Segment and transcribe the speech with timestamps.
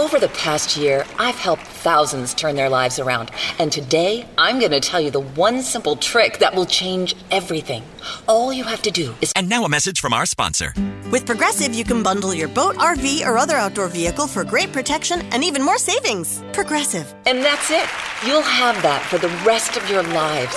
[0.00, 3.30] Over the past year, I've helped thousands turn their lives around.
[3.58, 7.82] And today, I'm going to tell you the one simple trick that will change everything.
[8.26, 9.30] All you have to do is.
[9.36, 10.72] And now a message from our sponsor.
[11.10, 15.20] With Progressive, you can bundle your boat, RV, or other outdoor vehicle for great protection
[15.32, 16.42] and even more savings.
[16.54, 17.14] Progressive.
[17.26, 17.86] And that's it.
[18.26, 20.56] You'll have that for the rest of your lives.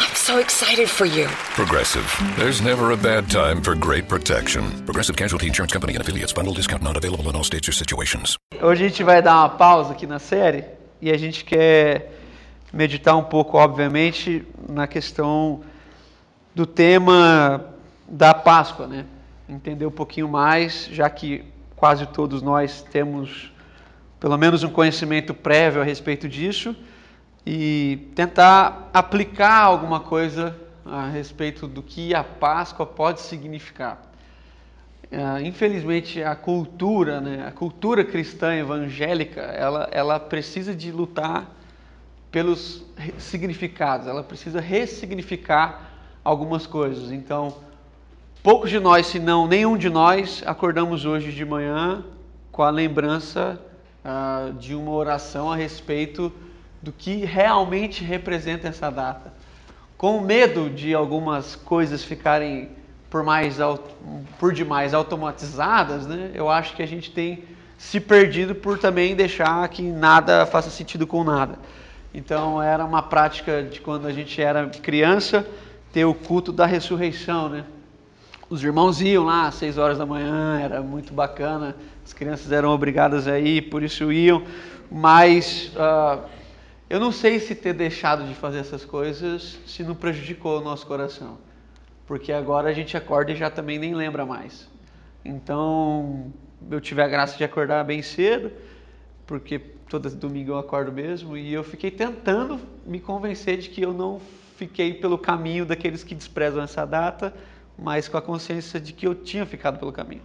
[0.00, 1.26] I'm so excited for you.
[1.54, 2.04] Progressive.
[2.36, 4.84] There's never a bad time for great protection.
[4.84, 6.32] Progressive Casualty Insurance Company and affiliates.
[6.32, 8.36] Bundle discount not available in all states or situations.
[8.60, 10.64] Hoje a gente vai dar uma pausa aqui na série
[11.00, 12.12] e a gente quer
[12.72, 15.62] meditar um pouco, obviamente, na questão
[16.54, 17.64] do tema
[18.08, 19.04] da Páscoa, né?
[19.48, 21.44] Entender um pouquinho mais, já que
[21.74, 23.52] quase todos nós temos
[24.18, 26.74] pelo menos um conhecimento prévio a respeito disso
[27.46, 34.02] e tentar aplicar alguma coisa a respeito do que a Páscoa pode significar.
[35.04, 41.48] Uh, infelizmente, a cultura, né, a cultura cristã evangélica, ela, ela precisa de lutar
[42.32, 42.84] pelos
[43.16, 45.92] significados, ela precisa ressignificar
[46.24, 47.12] algumas coisas.
[47.12, 47.58] Então,
[48.42, 52.04] poucos de nós, se não nenhum de nós, acordamos hoje de manhã
[52.50, 53.60] com a lembrança
[54.04, 56.32] uh, de uma oração a respeito
[56.82, 59.32] do que realmente representa essa data.
[59.96, 62.68] Com medo de algumas coisas ficarem
[63.08, 63.58] por, mais,
[64.38, 67.42] por demais automatizadas, né, eu acho que a gente tem
[67.78, 71.58] se perdido por também deixar que nada faça sentido com nada.
[72.14, 75.46] Então era uma prática de quando a gente era criança
[75.92, 77.64] ter o culto da ressurreição, né?
[78.48, 81.74] Os irmãos iam lá às seis horas da manhã, era muito bacana.
[82.04, 84.44] As crianças eram obrigadas a ir, por isso iam.
[84.90, 86.22] Mas uh,
[86.88, 90.86] eu não sei se ter deixado de fazer essas coisas se não prejudicou o nosso
[90.86, 91.38] coração,
[92.06, 94.68] porque agora a gente acorda e já também nem lembra mais.
[95.24, 96.32] Então,
[96.70, 98.52] eu tive a graça de acordar bem cedo,
[99.26, 103.92] porque todo domingo eu acordo mesmo, e eu fiquei tentando me convencer de que eu
[103.92, 104.20] não
[104.56, 107.34] fiquei pelo caminho daqueles que desprezam essa data,
[107.76, 110.22] mas com a consciência de que eu tinha ficado pelo caminho.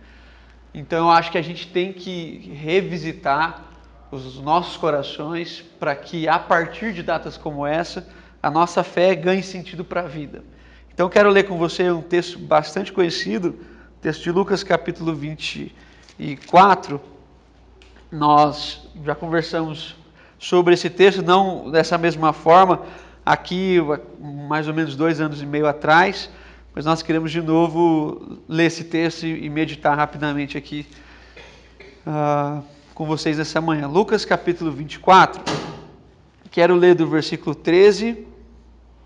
[0.74, 3.71] Então, eu acho que a gente tem que revisitar
[4.12, 8.08] os nossos corações para que a partir de datas como essa,
[8.44, 10.44] a nossa fé ganhe sentido para a vida.
[10.94, 13.58] Então quero ler com você um texto bastante conhecido,
[14.02, 17.00] texto de Lucas capítulo 24.
[18.12, 19.96] Nós já conversamos
[20.38, 22.82] sobre esse texto, não dessa mesma forma,
[23.26, 23.78] aqui
[24.20, 26.30] mais ou menos dois anos e meio atrás,
[26.76, 30.86] mas nós queremos de novo ler esse texto e meditar rapidamente aqui.
[32.06, 32.62] Uh,
[33.02, 33.88] com vocês nessa manhã.
[33.88, 35.42] Lucas capítulo 24.
[36.52, 38.28] Quero ler do versículo 13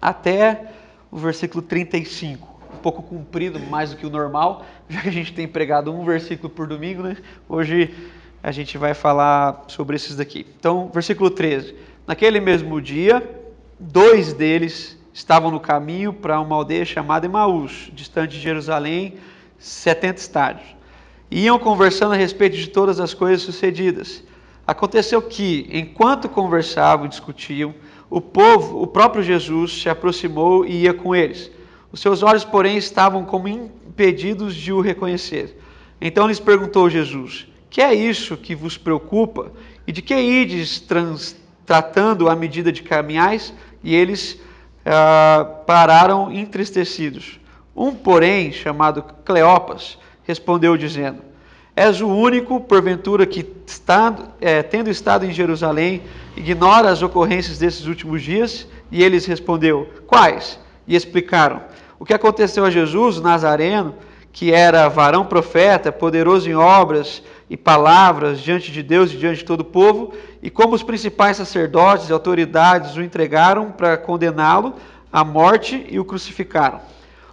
[0.01, 0.69] até
[1.09, 2.45] o versículo 35.
[2.73, 6.03] Um pouco comprido, mais do que o normal, já que a gente tem pregado um
[6.03, 7.15] versículo por domingo, né?
[7.47, 7.95] Hoje
[8.43, 10.45] a gente vai falar sobre esses daqui.
[10.59, 11.73] Então, versículo 13.
[12.05, 13.23] Naquele mesmo dia,
[13.79, 19.13] dois deles estavam no caminho para uma aldeia chamada Emaús, distante de Jerusalém,
[19.57, 20.74] 70 estádios
[21.29, 24.23] iam conversando a respeito de todas as coisas sucedidas.
[24.65, 27.73] Aconteceu que, enquanto conversavam e discutiam,
[28.09, 31.51] o povo, o próprio Jesus, se aproximou e ia com eles.
[31.91, 35.59] Os seus olhos, porém, estavam como impedidos de o reconhecer.
[35.99, 39.51] Então lhes perguntou Jesus: Que é isso que vos preocupa?
[39.87, 41.35] E de que ides trans,
[41.65, 43.53] tratando à medida de caminhais?
[43.83, 44.39] E eles
[44.85, 47.39] ah, pararam entristecidos.
[47.75, 51.21] Um, porém, chamado Cleopas, respondeu dizendo:
[51.75, 56.03] És o único, porventura, que, está, é, tendo estado em Jerusalém,
[56.35, 58.67] ignora as ocorrências desses últimos dias?
[58.91, 60.59] E eles respondeu: Quais?
[60.87, 61.61] E explicaram:
[61.99, 63.95] O que aconteceu a Jesus, Nazareno,
[64.31, 69.45] que era varão profeta, poderoso em obras e palavras diante de Deus e diante de
[69.45, 74.75] todo o povo, e como os principais sacerdotes e autoridades o entregaram para condená-lo
[75.11, 76.81] à morte e o crucificaram.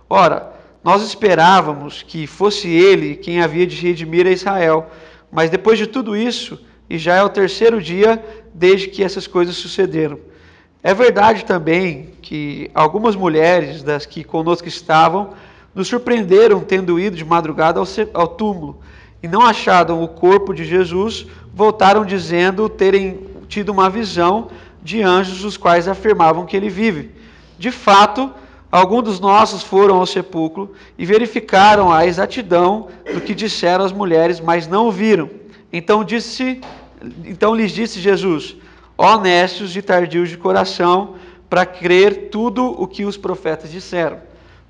[0.08, 0.52] Ora,
[0.82, 4.90] nós esperávamos que fosse ele quem havia de redimir a Israel,
[5.30, 6.60] mas depois de tudo isso,
[6.90, 10.18] e já é o terceiro dia desde que essas coisas sucederam.
[10.82, 15.30] É verdade também que algumas mulheres das que conosco estavam
[15.74, 17.80] nos surpreenderam tendo ido de madrugada
[18.12, 18.80] ao túmulo
[19.22, 24.48] e não acharam o corpo de Jesus, voltaram dizendo terem tido uma visão
[24.82, 27.12] de anjos os quais afirmavam que ele vive.
[27.56, 28.32] De fato,
[28.72, 34.40] Alguns dos nossos foram ao sepulcro e verificaram a exatidão do que disseram as mulheres,
[34.40, 35.28] mas não o viram.
[35.70, 36.58] Então disse,
[37.22, 38.56] então lhes disse Jesus:
[38.96, 41.16] honestos e tardios de coração,
[41.50, 44.18] para crer tudo o que os profetas disseram.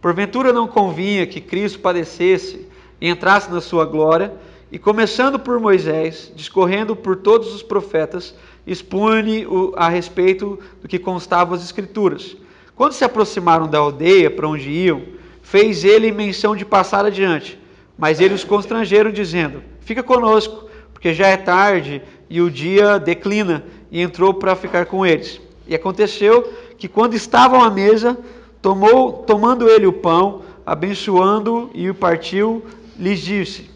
[0.00, 2.66] Porventura não convinha que Cristo padecesse
[3.00, 4.32] e entrasse na sua glória,
[4.72, 8.34] E começando por Moisés, discorrendo por todos os profetas,
[8.66, 9.46] expunha
[9.76, 12.34] a respeito do que constava as Escrituras.
[12.74, 15.02] Quando se aproximaram da aldeia para onde iam,
[15.42, 17.58] fez ele menção de passar adiante.
[17.98, 23.64] Mas eles os constrangeram, dizendo: Fica conosco, porque já é tarde e o dia declina.
[23.90, 25.38] E entrou para ficar com eles.
[25.66, 28.18] E aconteceu que, quando estavam à mesa,
[28.62, 32.64] tomou, tomando ele o pão, abençoando e o partiu,
[32.98, 33.70] lhes disse: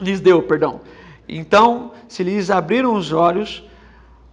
[0.00, 0.80] Lhes deu, perdão.
[1.28, 3.62] Então se lhes abriram os olhos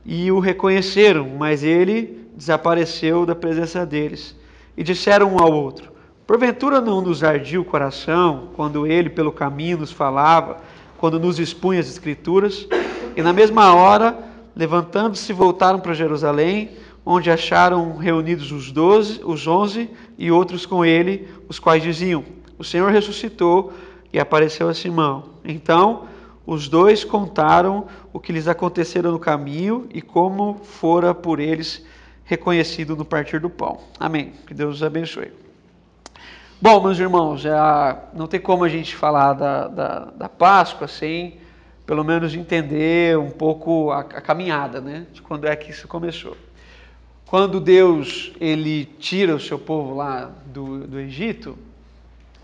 [0.06, 4.36] e o reconheceram, mas ele desapareceu da presença deles.
[4.78, 5.92] E disseram um ao outro:
[6.28, 10.58] Porventura não nos ardia o coração quando ele pelo caminho nos falava,
[10.98, 12.68] quando nos expunha as Escrituras?
[13.16, 14.18] E na mesma hora,
[14.56, 16.72] levantando-se, voltaram para Jerusalém,
[17.06, 22.24] onde acharam reunidos os doze, os onze e outros com ele, os quais diziam:
[22.58, 23.72] O Senhor ressuscitou
[24.12, 25.30] e apareceu a Simão.
[25.44, 26.04] Então
[26.46, 31.84] os dois contaram o que lhes acontecera no caminho e como fora por eles
[32.26, 33.80] reconhecido no partir do pão.
[34.00, 34.34] Amém.
[34.46, 35.32] Que Deus os abençoe.
[36.60, 41.38] Bom, meus irmãos, já não tem como a gente falar da, da, da Páscoa sem,
[41.86, 45.06] pelo menos, entender um pouco a, a caminhada, né?
[45.14, 46.36] De quando é que isso começou.
[47.26, 51.58] Quando Deus ele tira o seu povo lá do, do Egito,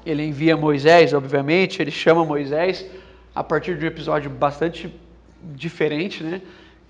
[0.05, 2.85] ele envia Moisés, obviamente, ele chama Moisés
[3.33, 4.93] a partir de um episódio bastante
[5.41, 6.41] diferente, né?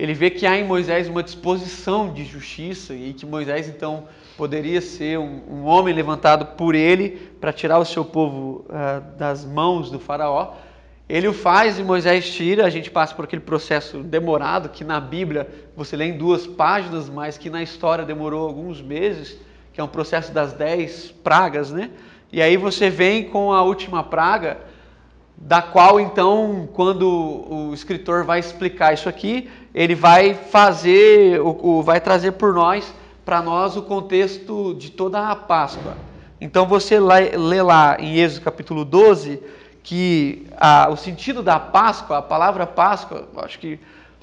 [0.01, 4.05] Ele vê que há em Moisés uma disposição de justiça e que Moisés então
[4.35, 9.45] poderia ser um, um homem levantado por ele para tirar o seu povo uh, das
[9.45, 10.55] mãos do faraó.
[11.07, 14.99] Ele o faz e Moisés tira, a gente passa por aquele processo demorado que na
[14.99, 19.37] Bíblia você lê em duas páginas, mas que na história demorou alguns meses,
[19.71, 21.91] que é um processo das dez pragas, né?
[22.33, 24.61] E aí você vem com a última praga,
[25.37, 27.07] da qual então, quando
[27.49, 33.41] o escritor vai explicar isso aqui, ele vai fazer, o, vai trazer por nós, para
[33.41, 35.95] nós, o contexto de toda a Páscoa.
[36.39, 39.41] Então você lê lá em Êxodo capítulo 12
[39.83, 43.79] que a, o sentido da Páscoa, a palavra Páscoa, acho que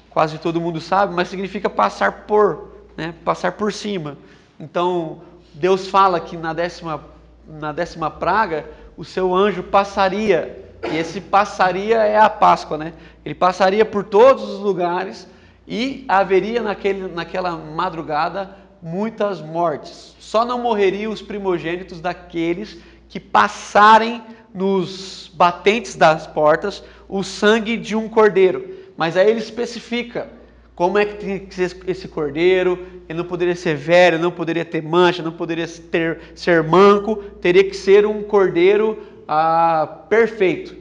[0.09, 4.17] quase todo mundo sabe, mas significa passar por, né, passar por cima.
[4.59, 5.21] Então
[5.53, 7.01] Deus fala que na décima,
[7.47, 8.65] na décima praga
[8.97, 12.93] o seu anjo passaria e esse passaria é a Páscoa, né?
[13.25, 15.27] Ele passaria por todos os lugares
[15.69, 20.15] e haveria naquele, naquela madrugada muitas mortes.
[20.19, 27.95] Só não morreriam os primogênitos daqueles que passarem nos batentes das portas o sangue de
[27.95, 28.77] um cordeiro.
[28.97, 30.29] Mas aí ele especifica
[30.75, 34.65] como é que tem que ser esse cordeiro, ele não poderia ser velho, não poderia
[34.65, 40.75] ter mancha, não poderia ter, ser manco, teria que ser um cordeiro ah, perfeito.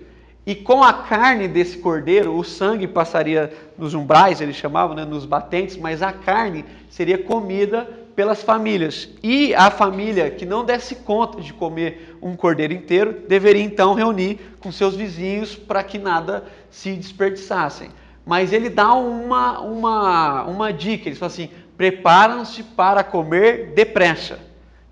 [0.48, 5.26] E com a carne desse cordeiro, o sangue passaria nos umbrais, eles chamavam, né, nos
[5.26, 7.86] batentes, mas a carne seria comida
[8.16, 9.10] pelas famílias.
[9.22, 14.40] E a família que não desse conta de comer um cordeiro inteiro, deveria então reunir
[14.58, 17.90] com seus vizinhos para que nada se desperdiçassem.
[18.24, 24.38] Mas ele dá uma, uma, uma dica, ele fala assim: preparam-se para comer depressa.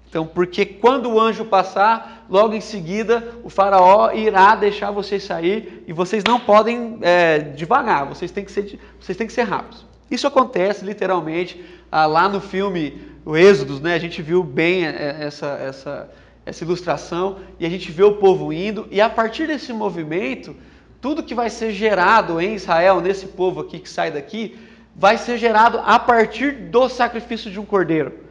[0.06, 5.84] Então, porque quando o anjo passar, logo em seguida o faraó irá deixar vocês sair
[5.86, 9.86] e vocês não podem é, devagar, vocês têm, que ser, vocês têm que ser rápidos.
[10.10, 13.94] Isso acontece literalmente ah, lá no filme O Êxodos, né?
[13.94, 16.10] A gente viu bem é, é, essa, essa,
[16.44, 20.54] essa ilustração e a gente vê o povo indo e a partir desse movimento,
[21.00, 24.58] tudo que vai ser gerado em Israel, nesse povo aqui que sai daqui,
[24.94, 28.25] vai ser gerado a partir do sacrifício de um cordeiro.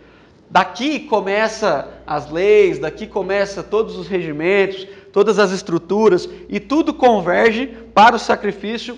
[0.55, 7.67] Daqui começa as leis, daqui começa todos os regimentos, todas as estruturas e tudo converge
[7.93, 8.97] para o sacrifício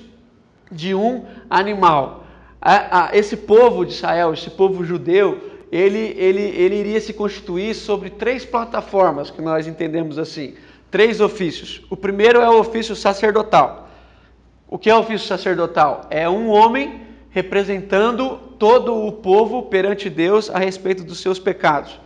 [0.71, 2.25] de um animal.
[3.11, 8.45] Esse povo de Israel, esse povo judeu, ele, ele, ele iria se constituir sobre três
[8.45, 10.53] plataformas que nós entendemos assim,
[10.91, 11.81] três ofícios.
[11.89, 13.89] O primeiro é o ofício sacerdotal.
[14.69, 16.01] O que é o ofício sacerdotal?
[16.11, 21.99] É um homem representando todo o povo perante Deus a respeito dos seus pecados.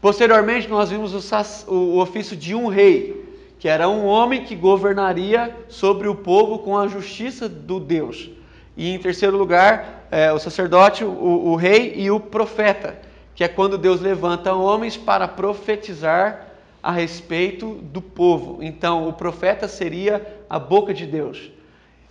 [0.00, 3.24] Posteriormente, nós vimos o, o ofício de um rei,
[3.58, 8.30] que era um homem que governaria sobre o povo com a justiça do Deus.
[8.76, 12.98] E em terceiro lugar, é, o sacerdote, o, o rei e o profeta,
[13.34, 16.46] que é quando Deus levanta homens para profetizar
[16.82, 18.62] a respeito do povo.
[18.62, 21.50] Então, o profeta seria a boca de Deus.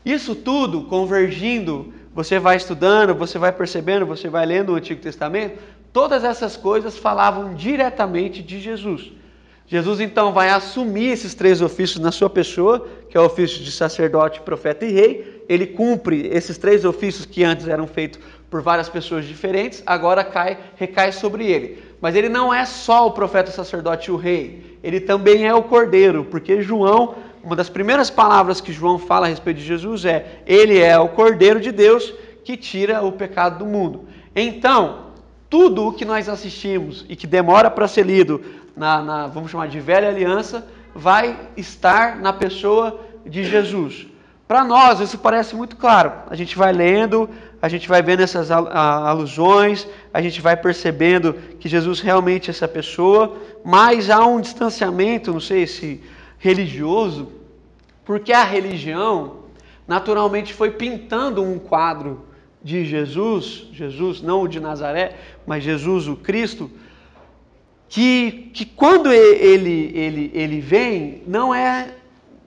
[0.03, 5.59] Isso tudo convergindo você vai estudando, você vai percebendo, você vai lendo o Antigo Testamento,
[5.91, 9.11] todas essas coisas falavam diretamente de Jesus.
[9.67, 13.71] Jesus então vai assumir esses três ofícios na sua pessoa, que é o ofício de
[13.71, 15.43] sacerdote, profeta e rei.
[15.49, 18.19] Ele cumpre esses três ofícios que antes eram feitos
[18.49, 21.83] por várias pessoas diferentes, agora cai, recai sobre ele.
[21.99, 25.53] Mas ele não é só o profeta, o sacerdote e o rei, ele também é
[25.53, 30.03] o cordeiro, porque João, uma das primeiras palavras que João fala a respeito de Jesus
[30.03, 32.11] é: ele é o cordeiro de Deus
[32.43, 34.07] que tira o pecado do mundo.
[34.35, 35.11] Então,
[35.47, 38.43] tudo o que nós assistimos e que demora para ser lido
[38.75, 44.07] na, na, vamos chamar de velha aliança, vai estar na pessoa de Jesus.
[44.47, 46.11] Para nós, isso parece muito claro.
[46.29, 47.29] A gente vai lendo,
[47.61, 52.67] a gente vai vendo essas alusões, a gente vai percebendo que Jesus realmente é essa
[52.67, 56.01] pessoa, mas há um distanciamento, não sei se
[56.37, 57.31] religioso,
[58.03, 59.45] porque a religião
[59.87, 62.25] naturalmente foi pintando um quadro
[62.63, 65.15] de Jesus, Jesus não o de Nazaré,
[65.45, 66.69] mas Jesus o Cristo,
[67.87, 71.93] que, que quando ele, ele, ele vem, não é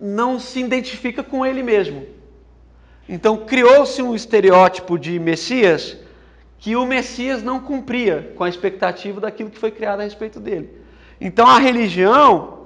[0.01, 2.07] não se identifica com ele mesmo.
[3.09, 5.97] Então criou-se um estereótipo de Messias
[6.59, 10.71] que o Messias não cumpria com a expectativa daquilo que foi criado a respeito dele.
[11.21, 12.58] Então a religião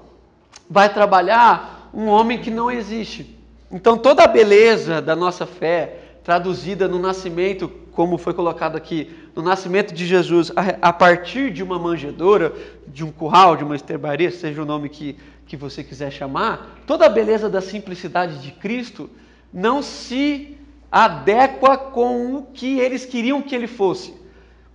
[0.72, 3.38] vai trabalhar um homem que não existe.
[3.70, 9.42] Então toda a beleza da nossa fé, traduzida no nascimento, como foi colocado aqui, no
[9.42, 10.50] nascimento de Jesus,
[10.80, 12.54] a, partir de uma manjedoura,
[12.86, 17.04] de um curral, de uma estrebaria, seja o nome que, que você quiser chamar, toda
[17.04, 19.10] a beleza da simplicidade de Cristo
[19.52, 20.56] não se
[20.90, 24.14] adequa com o que eles queriam que ele fosse.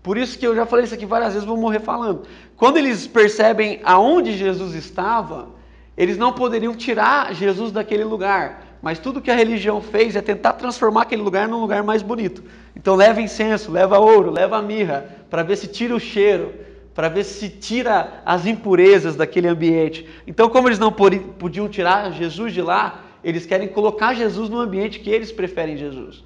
[0.03, 2.23] Por isso que eu já falei isso aqui várias vezes, vou morrer falando.
[2.55, 5.56] Quando eles percebem aonde Jesus estava,
[5.97, 10.53] eles não poderiam tirar Jesus daquele lugar mas tudo que a religião fez é tentar
[10.53, 12.43] transformar aquele lugar num lugar mais bonito.
[12.75, 16.53] Então leva incenso, leva ouro, leva mirra, para ver se tira o cheiro,
[16.93, 20.07] para ver se tira as impurezas daquele ambiente.
[20.25, 24.99] Então, como eles não podiam tirar Jesus de lá, eles querem colocar Jesus no ambiente
[24.99, 26.23] que eles preferem Jesus.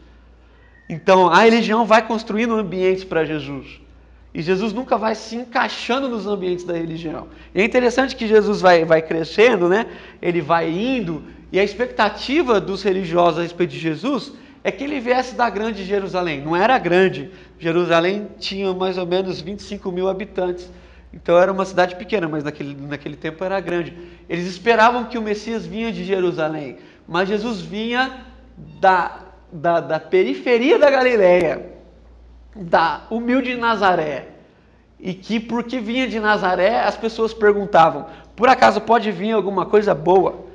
[0.90, 3.82] Então, a religião vai construindo ambientes para Jesus.
[4.34, 7.28] E Jesus nunca vai se encaixando nos ambientes da religião.
[7.54, 9.86] E é interessante que Jesus vai, vai crescendo, né?
[10.22, 14.32] Ele vai indo e a expectativa dos religiosos a respeito de Jesus
[14.64, 16.40] é que ele viesse da grande Jerusalém.
[16.42, 17.32] Não era grande.
[17.60, 20.72] Jerusalém tinha mais ou menos 25 mil habitantes.
[21.14, 23.94] Então era uma cidade pequena, mas naquele, naquele tempo era grande.
[24.30, 28.24] Eles esperavam que o Messias vinha de Jerusalém, mas Jesus vinha
[28.80, 29.20] da,
[29.52, 31.66] da, da periferia da Galileia,
[32.56, 34.30] da humilde Nazaré.
[35.00, 38.06] E que porque vinha de Nazaré, as pessoas perguntavam:
[38.36, 40.52] por acaso pode vir alguma coisa boa?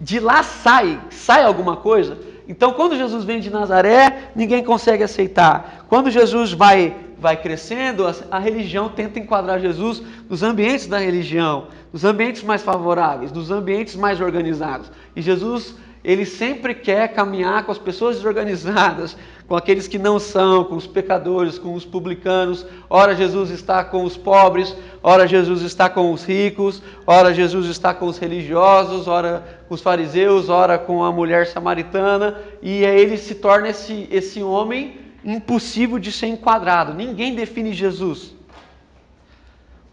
[0.00, 2.18] de lá sai, sai alguma coisa.
[2.48, 5.84] Então, quando Jesus vem de Nazaré, ninguém consegue aceitar.
[5.88, 11.66] Quando Jesus vai, vai crescendo, a, a religião tenta enquadrar Jesus nos ambientes da religião,
[11.92, 14.90] nos ambientes mais favoráveis, nos ambientes mais organizados.
[15.14, 19.16] E Jesus ele sempre quer caminhar com as pessoas desorganizadas,
[19.48, 22.66] com aqueles que não são, com os pecadores, com os publicanos.
[22.88, 27.94] Ora, Jesus está com os pobres, ora, Jesus está com os ricos, ora, Jesus está
[27.94, 32.36] com os religiosos, ora, com os fariseus, ora, com a mulher samaritana.
[32.60, 36.92] E aí ele se torna esse, esse homem impossível de ser enquadrado.
[36.92, 38.34] Ninguém define Jesus.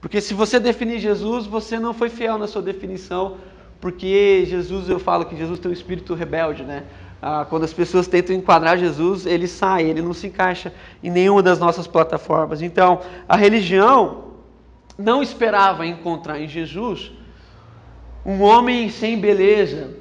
[0.02, 3.38] Porque se você definir Jesus, você não foi fiel na sua definição
[3.86, 6.86] porque Jesus, eu falo que Jesus tem um espírito rebelde, né?
[7.22, 11.42] Ah, quando as pessoas tentam enquadrar Jesus, ele sai, ele não se encaixa em nenhuma
[11.42, 12.62] das nossas plataformas.
[12.62, 14.26] Então, a religião
[14.98, 17.12] não esperava encontrar em Jesus
[18.26, 19.98] um homem sem beleza,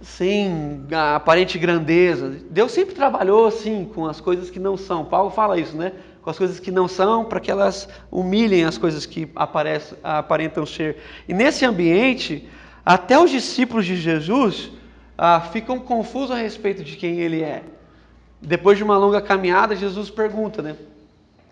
[0.00, 2.38] sem aparente grandeza.
[2.50, 5.04] Deus sempre trabalhou assim com as coisas que não são.
[5.04, 5.92] Paulo fala isso, né?
[6.22, 10.98] Com as coisas que não são, para que elas humilhem as coisas que aparentam ser.
[11.28, 12.48] E nesse ambiente,
[12.84, 14.70] até os discípulos de Jesus
[15.24, 17.62] ah, ficam confusos a respeito de quem ele é.
[18.40, 20.74] Depois de uma longa caminhada, Jesus pergunta, né?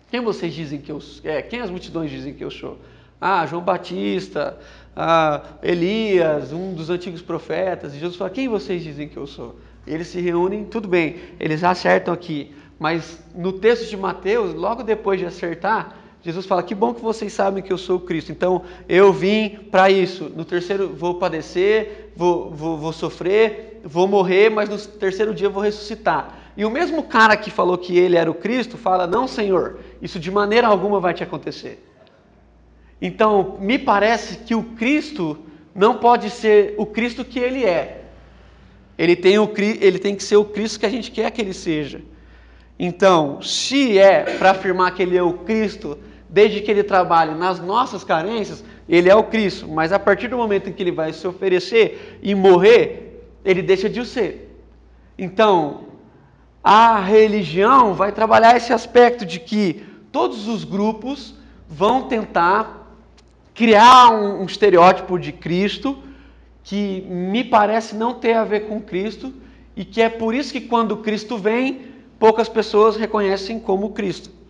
[0.09, 1.21] Quem vocês dizem que eu sou?
[1.23, 2.77] É, quem as multidões dizem que eu sou?
[3.21, 4.57] Ah, João Batista,
[4.93, 7.95] ah, Elias, um dos antigos profetas.
[7.95, 9.55] E Jesus fala: Quem vocês dizem que eu sou?
[9.87, 12.53] E eles se reúnem, tudo bem, eles acertam aqui.
[12.77, 17.33] Mas no texto de Mateus, logo depois de acertar, Jesus fala: Que bom que vocês
[17.33, 18.31] sabem que eu sou o Cristo.
[18.31, 20.31] Então eu vim para isso.
[20.35, 25.63] No terceiro, vou padecer, vou, vou, vou sofrer, vou morrer, mas no terceiro dia vou
[25.63, 26.39] ressuscitar.
[26.55, 30.19] E o mesmo cara que falou que ele era o Cristo fala: Não, Senhor, isso
[30.19, 31.87] de maneira alguma vai te acontecer.
[33.01, 35.39] Então, me parece que o Cristo
[35.73, 38.03] não pode ser o Cristo que ele é.
[38.95, 41.53] Ele tem, o, ele tem que ser o Cristo que a gente quer que ele
[41.53, 42.01] seja.
[42.77, 45.97] Então, se é para afirmar que ele é o Cristo,
[46.31, 50.37] desde que ele trabalhe nas nossas carências, ele é o Cristo, mas a partir do
[50.37, 54.57] momento em que ele vai se oferecer e morrer, ele deixa de o ser.
[55.17, 55.81] Então,
[56.63, 61.35] a religião vai trabalhar esse aspecto de que todos os grupos
[61.69, 62.95] vão tentar
[63.53, 65.97] criar um, um estereótipo de Cristo
[66.63, 69.33] que me parece não ter a ver com Cristo
[69.75, 71.81] e que é por isso que quando Cristo vem,
[72.17, 74.40] poucas pessoas reconhecem como Cristo.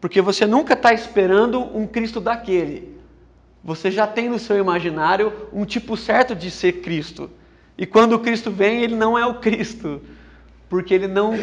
[0.00, 2.96] Porque você nunca está esperando um Cristo daquele.
[3.62, 7.30] Você já tem no seu imaginário um tipo certo de ser Cristo.
[7.76, 10.00] E quando o Cristo vem, ele não é o Cristo,
[10.68, 11.34] porque ele não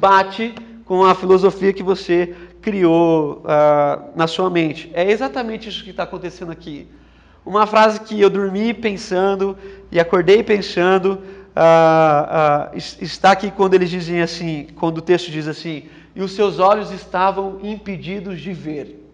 [0.00, 4.90] bate com a filosofia que você criou uh, na sua mente.
[4.94, 6.88] É exatamente isso que está acontecendo aqui.
[7.44, 9.56] Uma frase que eu dormi pensando
[9.90, 11.20] e acordei pensando
[11.56, 15.84] uh, uh, está aqui quando eles dizem assim, quando o texto diz assim:
[16.16, 19.06] e os seus olhos estavam impedidos de ver.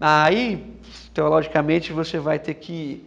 [0.00, 0.64] Aí,
[1.12, 3.04] teologicamente, você vai ter que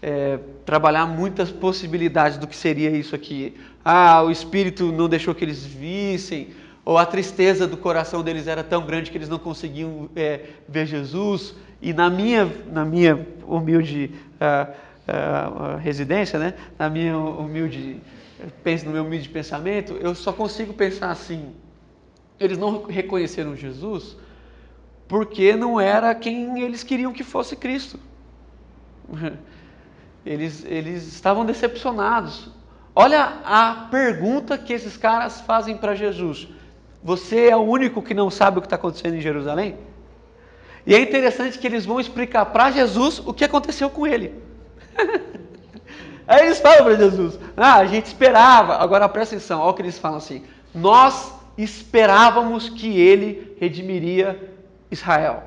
[0.00, 3.56] é, trabalhar muitas possibilidades do que seria isso aqui.
[3.84, 6.50] Ah, o Espírito não deixou que eles vissem,
[6.84, 10.86] ou a tristeza do coração deles era tão grande que eles não conseguiam é, ver
[10.86, 11.56] Jesus.
[11.80, 16.54] E na minha, na minha humilde uh, uh, residência, né?
[16.78, 18.00] na minha humilde,
[18.84, 21.52] no meu humilde pensamento, eu só consigo pensar assim
[22.44, 24.16] eles não reconheceram Jesus
[25.12, 28.00] porque não era quem eles queriam que fosse Cristo.
[30.24, 32.48] Eles, eles estavam decepcionados.
[32.94, 36.46] Olha a pergunta que esses caras fazem para Jesus:
[37.02, 39.76] Você é o único que não sabe o que está acontecendo em Jerusalém?
[40.86, 44.32] E é interessante que eles vão explicar para Jesus o que aconteceu com ele.
[46.26, 48.76] Aí eles falam para Jesus: Ah, a gente esperava.
[48.76, 54.52] Agora presta atenção, olha o que eles falam assim: Nós esperávamos que ele redimiria
[54.90, 55.42] Israel.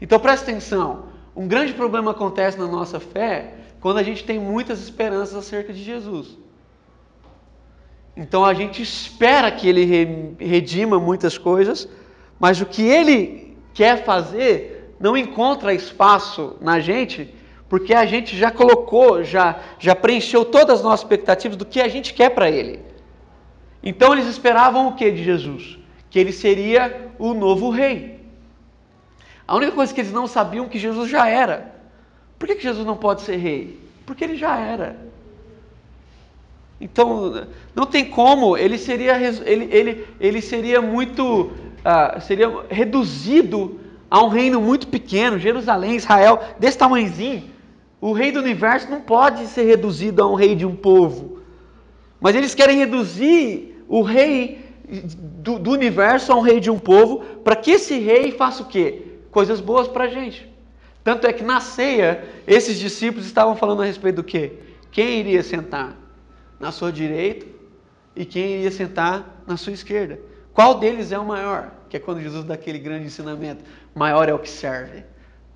[0.00, 1.04] Então preste atenção:
[1.34, 5.82] um grande problema acontece na nossa fé quando a gente tem muitas esperanças acerca de
[5.82, 6.36] Jesus.
[8.16, 11.88] Então a gente espera que ele redima muitas coisas,
[12.38, 17.32] mas o que ele quer fazer não encontra espaço na gente,
[17.68, 21.86] porque a gente já colocou, já, já preencheu todas as nossas expectativas do que a
[21.86, 22.80] gente quer para ele.
[23.82, 25.78] Então eles esperavam o que de Jesus?
[26.10, 28.18] Que ele seria o novo rei.
[29.46, 31.74] A única coisa que eles não sabiam é que Jesus já era.
[32.38, 33.80] Por que, que Jesus não pode ser rei?
[34.04, 34.96] Porque ele já era.
[36.80, 44.22] Então, não tem como, ele seria, ele, ele, ele seria muito, uh, seria reduzido a
[44.22, 47.50] um reino muito pequeno, Jerusalém, Israel, desse tamanhozinho.
[48.00, 51.40] O rei do universo não pode ser reduzido a um rei de um povo.
[52.20, 57.20] Mas eles querem reduzir o rei do, do universo a um rei de um povo,
[57.42, 59.02] para que esse rei faça o quê?
[59.30, 60.48] Coisas boas para a gente.
[61.02, 64.52] Tanto é que na ceia, esses discípulos estavam falando a respeito do quê?
[64.90, 65.96] Quem iria sentar
[66.60, 67.46] na sua direita
[68.14, 70.18] e quem iria sentar na sua esquerda?
[70.52, 71.72] Qual deles é o maior?
[71.88, 75.04] Que é quando Jesus dá aquele grande ensinamento: maior é o que serve.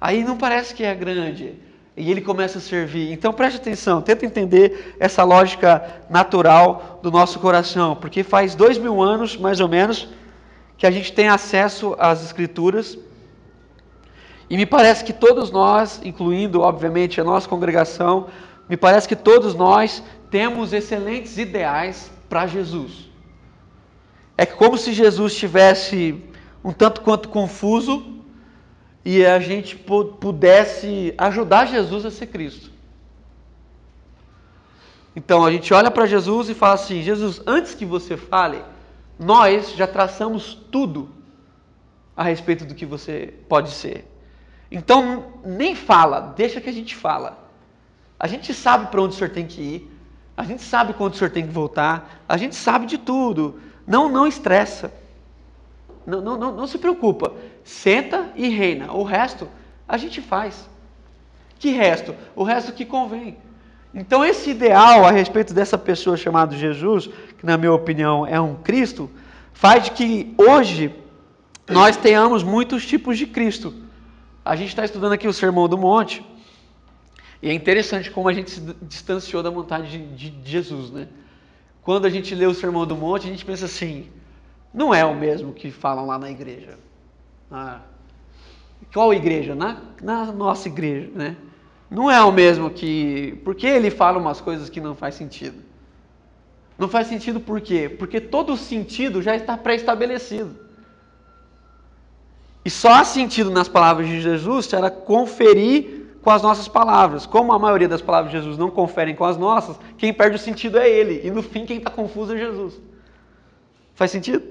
[0.01, 1.59] Aí não parece que é grande,
[1.97, 3.13] e ele começa a servir.
[3.13, 9.03] Então preste atenção, tenta entender essa lógica natural do nosso coração, porque faz dois mil
[9.03, 10.09] anos, mais ou menos,
[10.77, 12.99] que a gente tem acesso às Escrituras,
[14.49, 18.27] e me parece que todos nós, incluindo, obviamente, a nossa congregação,
[18.69, 23.11] me parece que todos nós temos excelentes ideais para Jesus.
[24.37, 26.23] É como se Jesus estivesse
[26.65, 28.22] um tanto quanto confuso
[29.05, 32.71] e a gente pudesse ajudar Jesus a ser Cristo.
[35.15, 38.63] Então a gente olha para Jesus e fala assim: Jesus, antes que você fale,
[39.19, 41.11] nós já traçamos tudo
[42.17, 44.09] a respeito do que você pode ser.
[44.71, 47.39] Então nem fala, deixa que a gente fala.
[48.19, 49.99] A gente sabe para onde o senhor tem que ir,
[50.37, 53.61] a gente sabe quando o senhor tem que voltar, a gente sabe de tudo.
[53.87, 54.93] Não, não estressa.
[56.07, 57.33] Não, não, não, não se preocupa.
[57.65, 58.93] Senta e reina.
[58.93, 59.49] O resto
[59.87, 60.69] a gente faz.
[61.59, 62.15] Que resto?
[62.35, 63.37] O resto que convém.
[63.95, 68.55] Então, esse ideal a respeito dessa pessoa chamada Jesus, que na minha opinião é um
[68.55, 69.11] Cristo,
[69.53, 70.95] faz que hoje
[71.69, 73.75] nós tenhamos muitos tipos de Cristo.
[74.45, 76.25] A gente está estudando aqui o Sermão do Monte,
[77.43, 81.09] e é interessante como a gente se distanciou da vontade de, de Jesus, né?
[81.83, 84.09] Quando a gente lê o Sermão do Monte, a gente pensa assim:
[84.73, 86.79] não é o mesmo que falam lá na igreja.
[87.51, 87.81] Ah,
[88.93, 89.55] qual igreja?
[89.55, 91.37] Na, na nossa igreja, né?
[91.91, 93.39] Não é o mesmo que.
[93.45, 95.63] Porque ele fala umas coisas que não faz sentido.
[96.79, 97.89] Não faz sentido por quê?
[97.89, 100.57] Porque todo sentido já está pré-estabelecido.
[102.65, 107.27] E só há sentido nas palavras de Jesus se ela conferir com as nossas palavras.
[107.27, 110.39] Como a maioria das palavras de Jesus não conferem com as nossas, quem perde o
[110.39, 111.21] sentido é ele.
[111.27, 112.81] E no fim, quem está confuso é Jesus.
[113.95, 114.43] Faz sentido?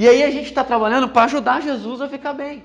[0.00, 2.64] E aí a gente está trabalhando para ajudar Jesus a ficar bem.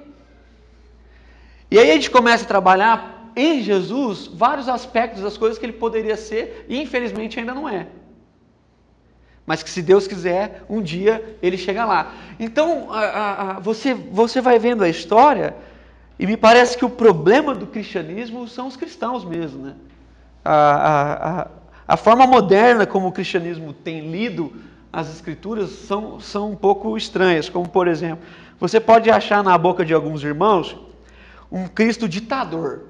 [1.70, 5.74] E aí a gente começa a trabalhar em Jesus vários aspectos das coisas que ele
[5.74, 7.88] poderia ser e infelizmente ainda não é.
[9.46, 12.14] Mas que se Deus quiser, um dia ele chega lá.
[12.40, 15.58] Então, a, a, a, você, você vai vendo a história
[16.18, 19.62] e me parece que o problema do cristianismo são os cristãos mesmo.
[19.62, 19.76] Né?
[20.46, 21.50] A,
[21.86, 24.54] a forma moderna como o cristianismo tem lido
[24.96, 27.50] as escrituras são, são um pouco estranhas.
[27.50, 28.26] Como, por exemplo,
[28.58, 30.78] você pode achar na boca de alguns irmãos
[31.52, 32.84] um Cristo ditador.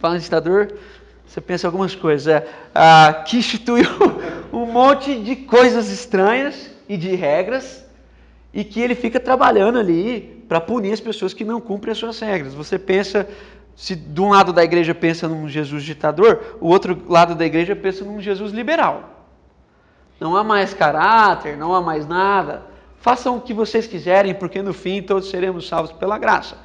[0.00, 0.72] Fala em ditador,
[1.26, 2.26] você pensa algumas coisas.
[2.28, 3.86] É, ah, que instituiu
[4.50, 7.84] um monte de coisas estranhas e de regras
[8.54, 12.18] e que ele fica trabalhando ali para punir as pessoas que não cumprem as suas
[12.18, 12.54] regras.
[12.54, 13.28] Você pensa,
[13.76, 17.76] se de um lado da igreja pensa num Jesus ditador, o outro lado da igreja
[17.76, 19.11] pensa num Jesus liberal.
[20.22, 22.62] Não há mais caráter, não há mais nada.
[23.00, 26.58] Façam o que vocês quiserem, porque no fim todos seremos salvos pela graça.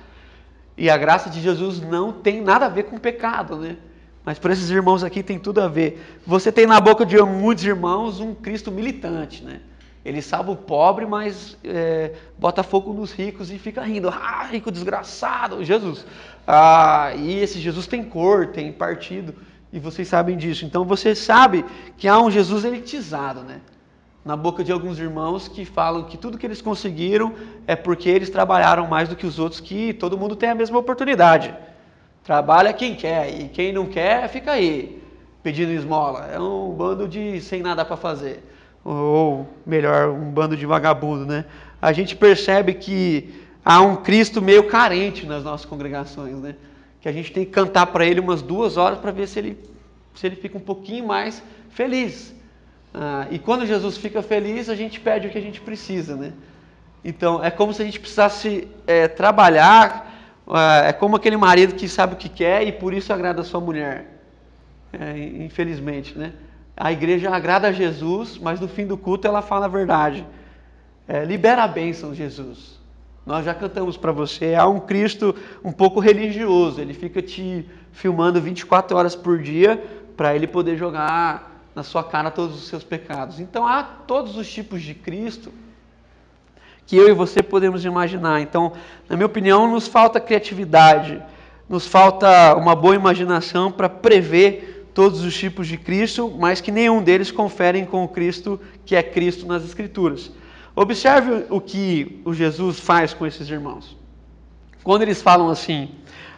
[0.78, 3.78] E a graça de Jesus não tem nada a ver com pecado, né?
[4.24, 6.20] Mas para esses irmãos aqui tem tudo a ver.
[6.24, 9.62] Você tem na boca de muitos irmãos um Cristo militante, né?
[10.06, 14.08] Ele salva o pobre, mas é, bota fogo nos ricos e fica rindo.
[14.08, 16.06] Ah, rico desgraçado, Jesus.
[16.46, 19.34] Ah, e esse Jesus tem cor, tem partido,
[19.72, 20.66] e vocês sabem disso.
[20.66, 21.66] Então você sabe
[21.98, 23.62] que há um Jesus elitizado, né?
[24.24, 27.34] Na boca de alguns irmãos que falam que tudo que eles conseguiram
[27.66, 30.78] é porque eles trabalharam mais do que os outros, que todo mundo tem a mesma
[30.78, 31.54] oportunidade.
[32.24, 35.02] Trabalha quem quer e quem não quer fica aí
[35.42, 36.26] pedindo esmola.
[36.26, 38.44] É um bando de sem nada para fazer.
[38.84, 41.46] Ou melhor, um bando de vagabundo, né?
[41.82, 46.56] A gente percebe que há um Cristo meio carente nas nossas congregações, né?
[47.02, 49.58] Que a gente tem que cantar para ele umas duas horas para ver se ele,
[50.16, 52.34] se ele fica um pouquinho mais feliz.
[52.94, 56.34] Ah, e quando Jesus fica feliz, a gente pede o que a gente precisa, né?
[57.04, 60.08] Então, é como se a gente precisasse é, trabalhar
[60.50, 63.44] é, é como aquele marido que sabe o que quer e por isso agrada a
[63.44, 64.06] sua mulher.
[64.94, 66.34] É, infelizmente, né?
[66.76, 70.26] A igreja agrada a Jesus, mas no fim do culto ela fala a verdade.
[71.08, 72.77] É, libera a bênção, Jesus.
[73.28, 74.56] Nós já cantamos para você.
[74.56, 76.80] Há um Cristo um pouco religioso.
[76.80, 79.84] Ele fica te filmando 24 horas por dia
[80.16, 83.42] para ele poder jogar na sua cara todos os seus pecados.
[83.42, 85.52] Então há todos os tipos de Cristo
[86.86, 88.40] que eu e você podemos imaginar.
[88.40, 88.72] Então,
[89.10, 91.22] na minha opinião, nos falta criatividade,
[91.68, 97.04] nos falta uma boa imaginação para prever todos os tipos de Cristo, mas que nenhum
[97.04, 100.32] deles conferem com o Cristo que é Cristo nas Escrituras.
[100.80, 103.98] Observe o que o Jesus faz com esses irmãos.
[104.84, 105.90] Quando eles falam assim,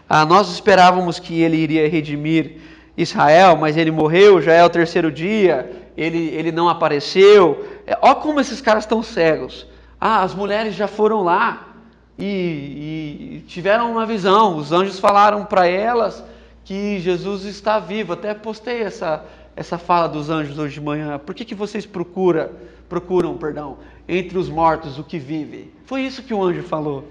[0.07, 2.55] ah, nós esperávamos que ele iria redimir
[2.95, 7.67] Israel, mas ele morreu, já é o terceiro dia, ele, ele não apareceu.
[7.85, 9.67] É, olha como esses caras estão cegos.
[9.99, 11.75] Ah, as mulheres já foram lá
[12.17, 14.55] e, e tiveram uma visão.
[14.55, 16.23] Os anjos falaram para elas
[16.63, 18.13] que Jesus está vivo.
[18.13, 19.21] Até postei essa,
[19.53, 21.19] essa fala dos anjos hoje de manhã.
[21.19, 22.53] Por que, que vocês procura,
[22.87, 23.77] procuram perdão,
[24.09, 25.71] entre os mortos o que vive?
[25.85, 27.07] Foi isso que o anjo falou.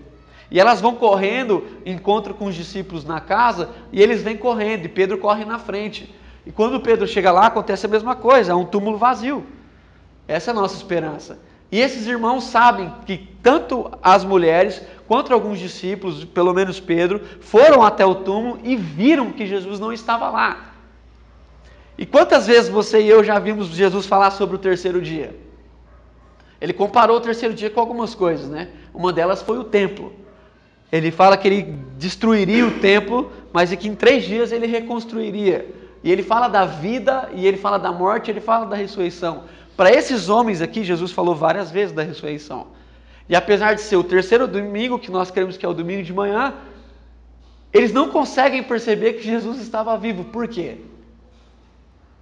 [0.50, 4.88] E elas vão correndo, encontram com os discípulos na casa, e eles vêm correndo, e
[4.88, 6.12] Pedro corre na frente.
[6.44, 9.46] E quando Pedro chega lá, acontece a mesma coisa, é um túmulo vazio.
[10.26, 11.38] Essa é a nossa esperança.
[11.70, 17.82] E esses irmãos sabem que tanto as mulheres quanto alguns discípulos, pelo menos Pedro, foram
[17.82, 20.72] até o túmulo e viram que Jesus não estava lá.
[21.96, 25.47] E quantas vezes você e eu já vimos Jesus falar sobre o terceiro dia?
[26.61, 28.68] Ele comparou o terceiro dia com algumas coisas, né?
[28.92, 30.12] Uma delas foi o templo.
[30.90, 31.62] Ele fala que ele
[31.99, 35.75] destruiria o templo, mas que em três dias ele reconstruiria.
[36.03, 39.44] E ele fala da vida, e ele fala da morte, ele fala da ressurreição.
[39.77, 42.68] Para esses homens aqui, Jesus falou várias vezes da ressurreição.
[43.29, 46.12] E apesar de ser o terceiro domingo, que nós queremos que é o domingo de
[46.12, 46.55] manhã,
[47.73, 50.25] eles não conseguem perceber que Jesus estava vivo.
[50.25, 50.79] Por quê?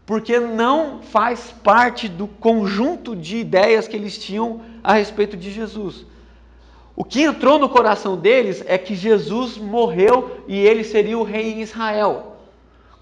[0.06, 6.06] Porque não faz parte do conjunto de ideias que eles tinham a respeito de Jesus.
[6.94, 11.52] O que entrou no coração deles é que Jesus morreu e ele seria o rei
[11.52, 12.36] em Israel.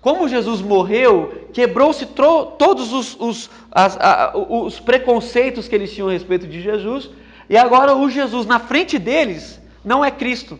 [0.01, 6.13] Como Jesus morreu, quebrou-se todos os, os, as, a, os preconceitos que eles tinham a
[6.13, 7.09] respeito de Jesus,
[7.49, 10.59] e agora o Jesus na frente deles não é Cristo.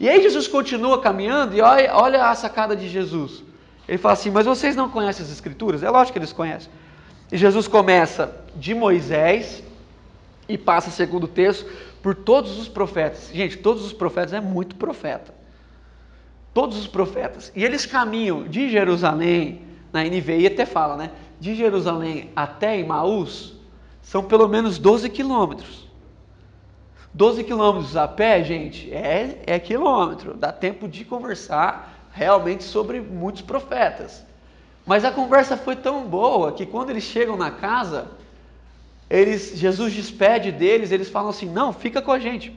[0.00, 3.44] E aí Jesus continua caminhando e olha, olha a sacada de Jesus.
[3.92, 5.82] Ele fala assim: Mas vocês não conhecem as Escrituras?
[5.82, 6.72] É lógico que eles conhecem.
[7.30, 9.62] E Jesus começa de Moisés
[10.48, 11.70] e passa, segundo o texto,
[12.02, 13.28] por todos os profetas.
[13.34, 15.34] Gente, todos os profetas é muito profeta.
[16.54, 17.52] Todos os profetas.
[17.54, 19.60] E eles caminham de Jerusalém,
[19.92, 21.10] na NVI até fala, né?
[21.38, 23.52] De Jerusalém até Imaús,
[24.00, 25.86] são pelo menos 12 quilômetros.
[27.12, 30.34] 12 quilômetros a pé, gente, é, é quilômetro.
[30.34, 34.24] Dá tempo de conversar realmente sobre muitos profetas.
[34.84, 38.08] Mas a conversa foi tão boa que quando eles chegam na casa,
[39.08, 42.52] eles, Jesus despede deles, eles falam assim: não, fica com a gente.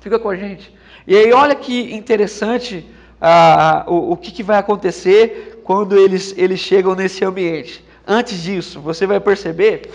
[0.00, 0.72] Fica com a gente.
[1.06, 2.84] E aí, olha que interessante
[3.20, 7.84] ah, o, o que, que vai acontecer quando eles, eles chegam nesse ambiente.
[8.06, 9.90] Antes disso, você vai perceber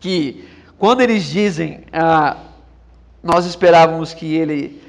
[0.00, 0.48] que
[0.78, 2.36] quando eles dizem, ah,
[3.22, 4.81] nós esperávamos que ele,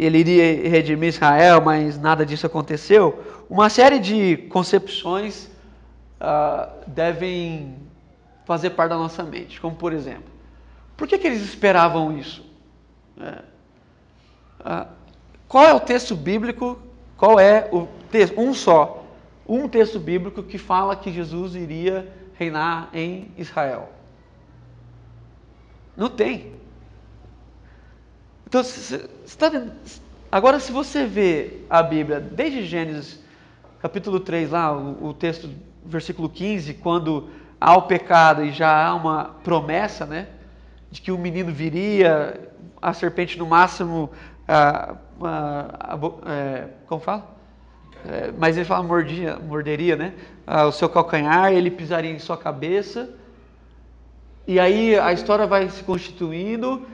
[0.00, 5.50] ele iria redimir Israel, mas nada disso aconteceu, uma série de concepções
[6.18, 7.76] ah, devem
[8.46, 9.60] fazer parte da nossa mente.
[9.60, 10.30] Como por exemplo,
[10.96, 12.42] por que, que eles esperavam isso?
[13.20, 13.42] É,
[14.60, 14.86] ah,
[15.46, 16.78] qual é o texto bíblico?
[17.18, 18.40] Qual é o texto?
[18.40, 19.04] Um só.
[19.46, 23.90] Um texto bíblico que fala que Jesus iria reinar em Israel.
[25.94, 26.54] Não tem.
[28.50, 29.70] Então, você está vendo?
[30.32, 33.20] Agora, se você vê a Bíblia desde Gênesis
[33.80, 35.48] capítulo 3, lá, o, o texto,
[35.86, 40.26] versículo 15, quando há o pecado e já há uma promessa, né?
[40.90, 42.50] De que o menino viria,
[42.82, 44.10] a serpente no máximo,
[44.48, 45.98] a, a, a,
[46.32, 47.30] é, como fala?
[48.04, 50.12] É, mas ele fala mordia, morderia, né?
[50.44, 53.10] Ah, o seu calcanhar, ele pisaria em sua cabeça.
[54.44, 56.84] E aí a história vai se constituindo.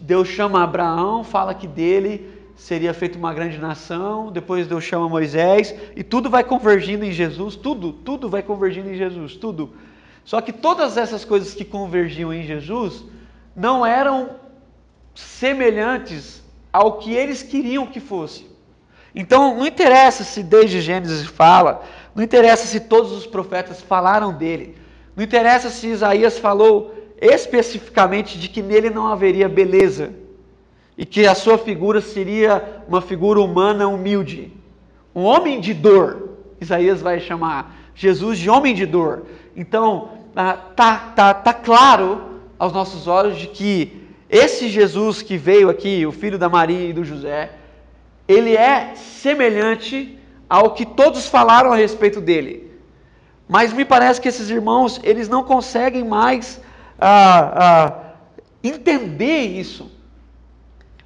[0.00, 5.72] Deus chama Abraão, fala que dele seria feita uma grande nação, depois Deus chama Moisés,
[5.94, 9.72] e tudo vai convergindo em Jesus, tudo, tudo vai convergindo em Jesus, tudo.
[10.24, 13.04] Só que todas essas coisas que convergiam em Jesus
[13.54, 14.30] não eram
[15.14, 18.46] semelhantes ao que eles queriam que fosse.
[19.14, 21.82] Então, não interessa se desde Gênesis fala,
[22.14, 24.76] não interessa se todos os profetas falaram dele,
[25.14, 30.12] não interessa se Isaías falou especificamente de que nele não haveria beleza,
[30.96, 34.52] e que a sua figura seria uma figura humana humilde.
[35.14, 36.30] Um homem de dor.
[36.60, 39.26] Isaías vai chamar Jesus de homem de dor.
[39.56, 42.20] Então, tá, tá, tá, tá claro
[42.58, 46.92] aos nossos olhos de que esse Jesus que veio aqui, o filho da Maria e
[46.92, 47.52] do José,
[48.26, 50.18] ele é semelhante
[50.50, 52.72] ao que todos falaram a respeito dele.
[53.48, 56.60] Mas me parece que esses irmãos, eles não conseguem mais
[57.00, 58.12] ah,
[58.62, 59.90] entender isso.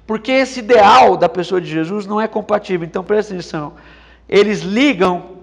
[0.05, 2.85] Porque esse ideal da pessoa de Jesus não é compatível.
[2.85, 3.73] Então presta atenção.
[4.27, 5.37] Eles ligam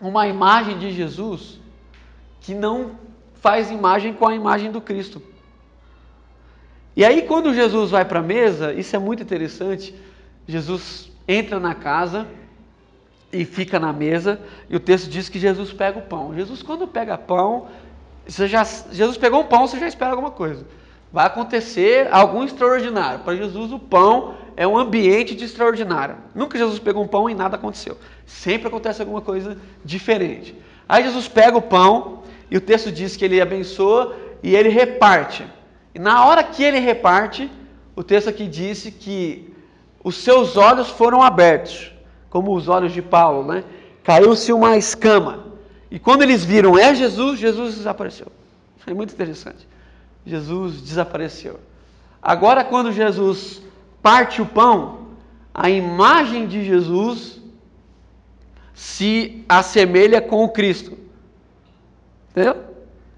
[0.00, 1.60] uma imagem de Jesus
[2.40, 2.92] que não
[3.34, 5.22] faz imagem com a imagem do Cristo.
[6.94, 9.94] E aí, quando Jesus vai para a mesa, isso é muito interessante.
[10.46, 12.26] Jesus entra na casa
[13.32, 16.34] e fica na mesa, e o texto diz que Jesus pega o pão.
[16.34, 17.68] Jesus, quando pega pão,
[18.26, 20.64] você já, Jesus pegou um pão, você já espera alguma coisa
[21.12, 23.20] vai acontecer algum extraordinário.
[23.20, 26.16] Para Jesus, o pão é um ambiente de extraordinário.
[26.34, 27.98] Nunca Jesus pegou um pão e nada aconteceu.
[28.24, 30.56] Sempre acontece alguma coisa diferente.
[30.88, 35.46] Aí Jesus pega o pão e o texto diz que ele abençoa e ele reparte.
[35.94, 37.50] E na hora que ele reparte,
[37.94, 39.54] o texto aqui disse que
[40.02, 41.92] os seus olhos foram abertos,
[42.30, 43.62] como os olhos de Paulo, né?
[44.02, 45.51] Caiu-se uma escama.
[45.92, 48.28] E quando eles viram é Jesus, Jesus desapareceu.
[48.86, 49.68] É muito interessante.
[50.24, 51.60] Jesus desapareceu.
[52.22, 53.60] Agora, quando Jesus
[54.02, 55.08] parte o pão,
[55.52, 57.42] a imagem de Jesus
[58.72, 60.96] se assemelha com o Cristo.
[62.30, 62.56] Entendeu?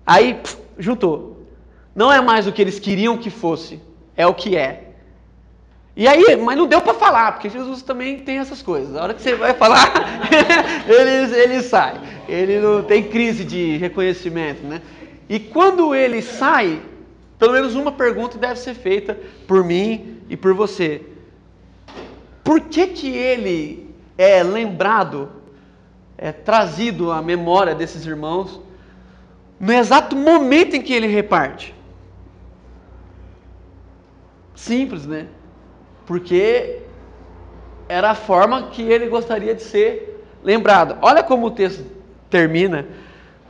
[0.04, 0.40] Aí,
[0.76, 1.46] juntou.
[1.94, 3.80] Não é mais o que eles queriam que fosse,
[4.16, 4.93] é o que é.
[5.96, 8.96] E aí, mas não deu para falar, porque Jesus também tem essas coisas.
[8.96, 9.92] A hora que você vai falar,
[10.88, 12.00] ele, ele sai.
[12.28, 14.82] Ele não tem crise de reconhecimento, né?
[15.28, 16.82] E quando ele sai,
[17.38, 21.00] pelo menos uma pergunta deve ser feita por mim e por você.
[22.42, 25.30] Por que, que ele é lembrado,
[26.18, 28.60] é trazido à memória desses irmãos
[29.60, 31.72] no exato momento em que ele reparte?
[34.56, 35.28] Simples, né?
[36.06, 36.80] Porque
[37.88, 40.98] era a forma que ele gostaria de ser lembrado.
[41.02, 41.84] Olha como o texto
[42.30, 42.86] termina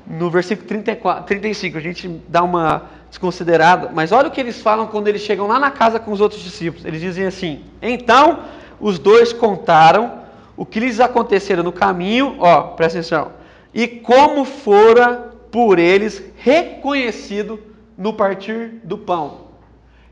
[0.06, 1.78] no versículo 34, 35.
[1.78, 5.58] A gente dá uma desconsiderada, mas olha o que eles falam quando eles chegam lá
[5.58, 6.84] na casa com os outros discípulos.
[6.84, 8.40] Eles dizem assim: Então
[8.80, 10.24] os dois contaram
[10.56, 13.32] o que lhes acontecera no caminho, ó, presta atenção,
[13.72, 17.60] e como fora por eles reconhecido
[17.96, 19.44] no partir do pão.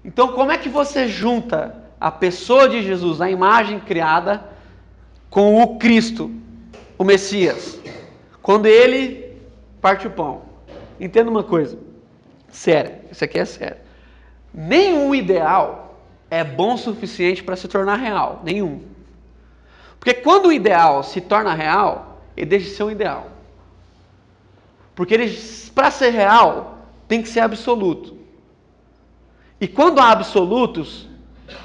[0.04, 4.44] Então, como é que você junta a pessoa de Jesus, a imagem criada,
[5.30, 6.32] com o Cristo,
[6.98, 7.80] o Messias?
[8.42, 9.38] Quando ele
[9.80, 10.42] parte o pão.
[10.98, 11.78] Entenda uma coisa,
[12.50, 13.76] séria, isso aqui é sério.
[14.52, 15.96] Nenhum ideal
[16.28, 18.82] é bom o suficiente para se tornar real, nenhum.
[20.00, 23.28] Porque quando o ideal se torna real, ele deixa de ser um ideal.
[24.92, 25.38] Porque ele,
[25.72, 28.16] para ser real, tem que ser absoluto.
[29.60, 31.08] E quando há absolutos,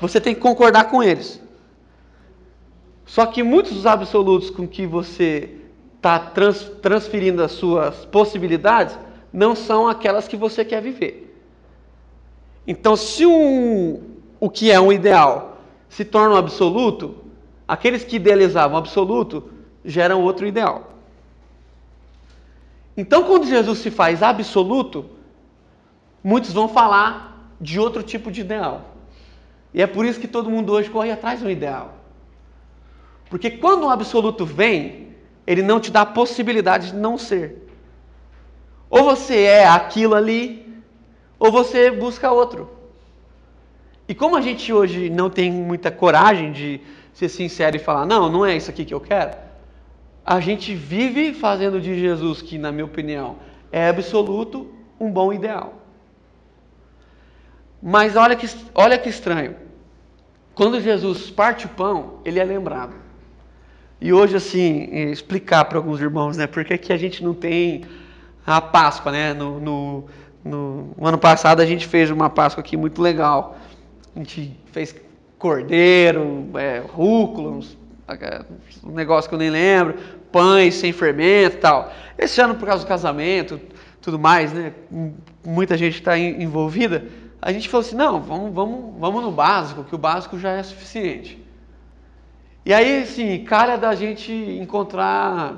[0.01, 1.41] você tem que concordar com eles.
[3.05, 5.57] Só que muitos dos absolutos com que você
[5.95, 8.97] está trans, transferindo as suas possibilidades
[9.31, 11.35] não são aquelas que você quer viver.
[12.65, 14.01] Então, se um,
[14.39, 17.15] o que é um ideal se torna um absoluto,
[17.67, 19.49] aqueles que idealizavam absoluto
[19.85, 20.93] geram outro ideal.
[22.95, 25.05] Então, quando Jesus se faz absoluto,
[26.23, 28.96] muitos vão falar de outro tipo de ideal.
[29.73, 31.95] E é por isso que todo mundo hoje corre atrás um ideal.
[33.29, 35.09] Porque quando um absoluto vem,
[35.45, 37.67] ele não te dá a possibilidade de não ser.
[38.89, 40.81] Ou você é aquilo ali,
[41.37, 42.69] ou você busca outro.
[44.07, 46.81] E como a gente hoje não tem muita coragem de
[47.13, 49.35] ser sincero e falar, não, não é isso aqui que eu quero,
[50.25, 53.37] a gente vive fazendo de Jesus, que na minha opinião
[53.71, 55.73] é absoluto, um bom ideal.
[57.81, 59.55] Mas olha que, olha que estranho.
[60.55, 62.93] Quando Jesus parte o pão, ele é lembrado.
[63.99, 66.47] E hoje, assim, explicar para alguns irmãos, né?
[66.47, 67.83] Porque que a gente não tem
[68.45, 69.33] a Páscoa, né?
[69.33, 70.05] No, no,
[70.43, 73.57] no, no ano passado a gente fez uma Páscoa aqui muito legal.
[74.15, 74.95] A gente fez
[75.37, 77.59] cordeiro, é, rúcula,
[78.83, 79.95] um negócio que eu nem lembro,
[80.31, 81.91] pães sem fermento e tal.
[82.17, 83.59] Esse ano, por causa do casamento,
[84.01, 84.73] tudo mais, né?
[85.45, 87.05] Muita gente está envolvida.
[87.41, 90.63] A gente falou assim: não, vamos, vamos, vamos no básico, que o básico já é
[90.63, 91.43] suficiente.
[92.65, 95.57] E aí, assim, cara da gente encontrar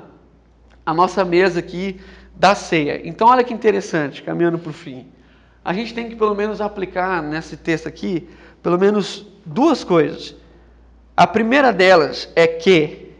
[0.84, 2.00] a nossa mesa aqui
[2.36, 3.00] da ceia.
[3.04, 5.06] Então, olha que interessante, caminhando para o fim.
[5.64, 8.28] A gente tem que pelo menos aplicar nesse texto aqui,
[8.62, 10.34] pelo menos duas coisas.
[11.16, 13.12] A primeira delas é que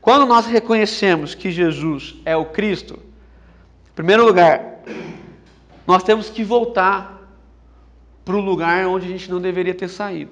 [0.00, 4.80] quando nós reconhecemos que Jesus é o Cristo, em primeiro lugar,
[5.86, 7.21] nós temos que voltar
[8.24, 10.30] para o lugar onde a gente não deveria ter saído.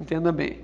[0.00, 0.60] Entenda bem.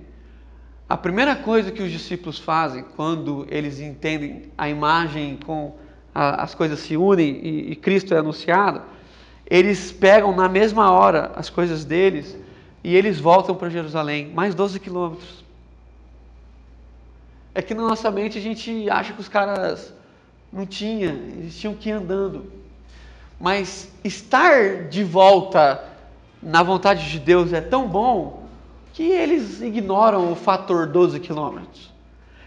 [0.88, 5.76] A primeira coisa que os discípulos fazem quando eles entendem a imagem com
[6.14, 8.82] a, as coisas se unem e, e Cristo é anunciado,
[9.46, 12.36] eles pegam na mesma hora as coisas deles
[12.82, 15.44] e eles voltam para Jerusalém, mais 12 quilômetros.
[17.54, 19.92] É que na nossa mente a gente acha que os caras
[20.52, 22.50] não tinham, eles tinham que ir andando.
[23.38, 25.82] Mas estar de volta
[26.42, 28.48] na vontade de Deus é tão bom
[28.92, 31.92] que eles ignoram o fator 12 quilômetros.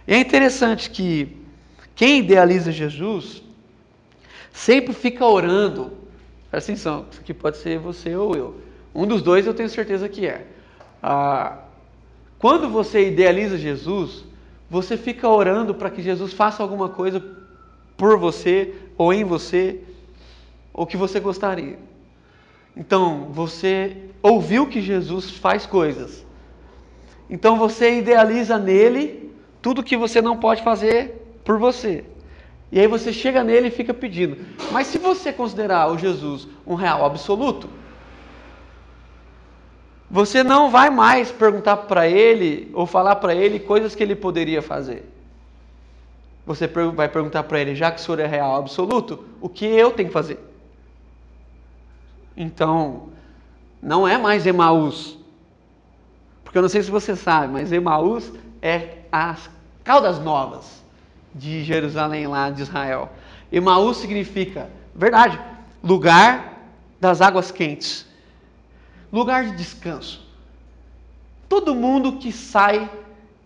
[0.08, 1.38] E é interessante que
[1.96, 3.42] quem idealiza Jesus
[4.52, 5.92] sempre fica orando.
[6.52, 8.62] Atenção, isso aqui pode ser você ou eu.
[8.94, 10.46] Um dos dois eu tenho certeza que é.
[11.02, 11.60] Ah,
[12.38, 14.24] quando você idealiza Jesus,
[14.70, 17.24] você fica orando para que Jesus faça alguma coisa
[17.96, 19.80] por você ou em você,
[20.74, 21.80] ou que você gostaria.
[22.76, 26.26] Então, você ouviu que Jesus faz coisas.
[27.30, 29.32] Então, você idealiza nele
[29.62, 32.04] tudo que você não pode fazer por você.
[32.72, 34.38] E aí você chega nele e fica pedindo.
[34.72, 37.70] Mas se você considerar o Jesus um real absoluto,
[40.10, 44.62] você não vai mais perguntar para ele ou falar para ele coisas que ele poderia
[44.62, 45.12] fazer.
[46.46, 49.92] Você vai perguntar para ele, já que o senhor é real absoluto, o que eu
[49.92, 50.40] tenho que fazer?
[52.36, 53.10] Então,
[53.82, 55.18] não é mais Emaús.
[56.44, 59.50] Porque eu não sei se você sabe, mas Emaús é as
[59.84, 60.84] Caldas Novas
[61.34, 63.12] de Jerusalém, lá de Israel.
[63.52, 65.40] Emaús significa, verdade,
[65.84, 66.62] lugar
[67.00, 68.12] das águas quentes
[69.14, 70.28] lugar de descanso.
[71.48, 72.90] Todo mundo que sai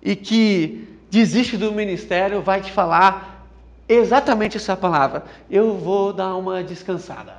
[0.01, 3.45] e que desiste do ministério vai te falar
[3.89, 5.25] exatamente essa palavra.
[5.51, 7.35] Eu vou dar uma descansada.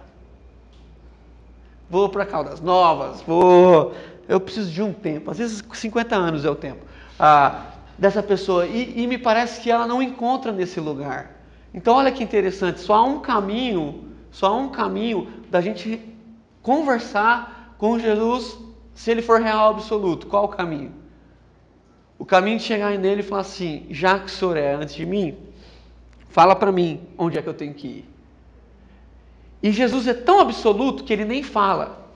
[1.90, 3.94] Vou para Caldas Novas, vou.
[4.28, 5.30] Eu preciso de um tempo.
[5.30, 6.84] Às vezes 50 anos é o tempo
[7.18, 7.66] ah,
[7.96, 8.66] dessa pessoa.
[8.66, 11.38] E, e me parece que ela não encontra nesse lugar.
[11.72, 16.00] Então olha que interessante, só há um caminho, só há um caminho da gente
[16.62, 18.58] conversar com Jesus,
[18.94, 20.92] se ele for real absoluto, qual o caminho?
[22.18, 25.06] O caminho de chegar nele e falar assim: já que o senhor é antes de
[25.06, 25.36] mim,
[26.30, 28.07] fala para mim onde é que eu tenho que ir.
[29.62, 32.06] E Jesus é tão absoluto que ele nem fala.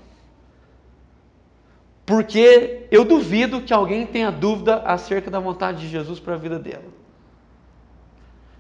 [2.05, 6.59] Porque eu duvido que alguém tenha dúvida acerca da vontade de Jesus para a vida
[6.59, 6.85] dela.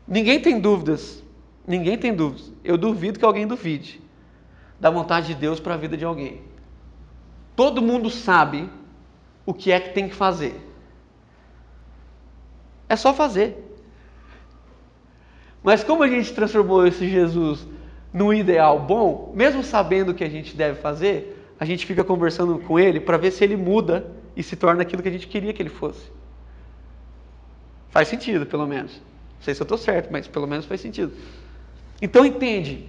[0.06, 1.22] Ninguém tem dúvidas.
[1.66, 2.52] Ninguém tem dúvidas.
[2.64, 4.00] Eu duvido que alguém duvide
[4.80, 6.42] da vontade de Deus para a vida de alguém.
[7.54, 8.68] Todo mundo sabe
[9.46, 10.60] o que é que tem que fazer.
[12.88, 13.56] É só fazer.
[15.62, 17.64] Mas como a gente transformou esse Jesus
[18.12, 22.58] num ideal bom, mesmo sabendo o que a gente deve fazer, a gente fica conversando
[22.58, 24.06] com ele para ver se ele muda
[24.36, 26.10] e se torna aquilo que a gente queria que ele fosse.
[27.90, 28.92] Faz sentido, pelo menos.
[28.92, 31.12] Não sei se eu estou certo, mas pelo menos faz sentido.
[32.00, 32.88] Então entende.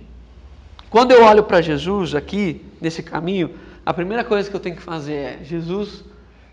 [0.90, 3.56] Quando eu olho para Jesus aqui, nesse caminho,
[3.86, 6.04] a primeira coisa que eu tenho que fazer é: Jesus,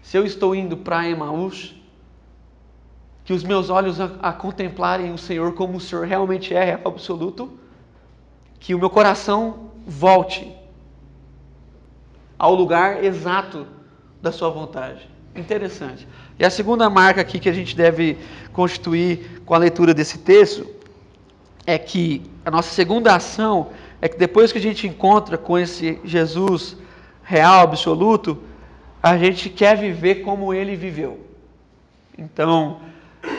[0.02, 1.74] se eu estou indo para Emaús,
[3.24, 6.80] que os meus olhos a, a, contemplarem o Senhor como o Senhor realmente é, é
[6.84, 7.52] absoluto,
[8.60, 10.54] que o meu coração volte
[12.38, 13.66] ao lugar exato
[14.22, 15.08] da sua vontade.
[15.34, 16.06] Interessante.
[16.38, 18.18] E a segunda marca aqui que a gente deve
[18.52, 20.66] constituir com a leitura desse texto
[21.66, 25.98] é que a nossa segunda ação é que depois que a gente encontra com esse
[26.04, 26.76] Jesus
[27.22, 28.38] real, absoluto,
[29.02, 31.20] a gente quer viver como ele viveu.
[32.18, 32.80] Então,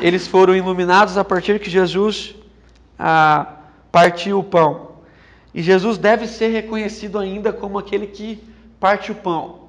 [0.01, 2.35] eles foram iluminados a partir que Jesus
[2.97, 3.57] ah,
[3.91, 4.90] partiu o pão.
[5.53, 8.41] E Jesus deve ser reconhecido ainda como aquele que
[8.79, 9.61] parte o pão.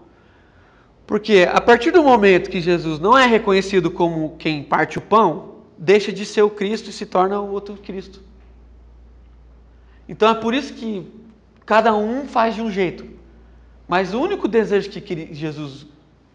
[1.07, 5.57] Porque a partir do momento que Jesus não é reconhecido como quem parte o pão,
[5.77, 8.23] deixa de ser o Cristo e se torna o outro Cristo.
[10.09, 11.07] Então é por isso que
[11.67, 13.07] cada um faz de um jeito.
[13.89, 15.87] Mas o único desejo que Jesus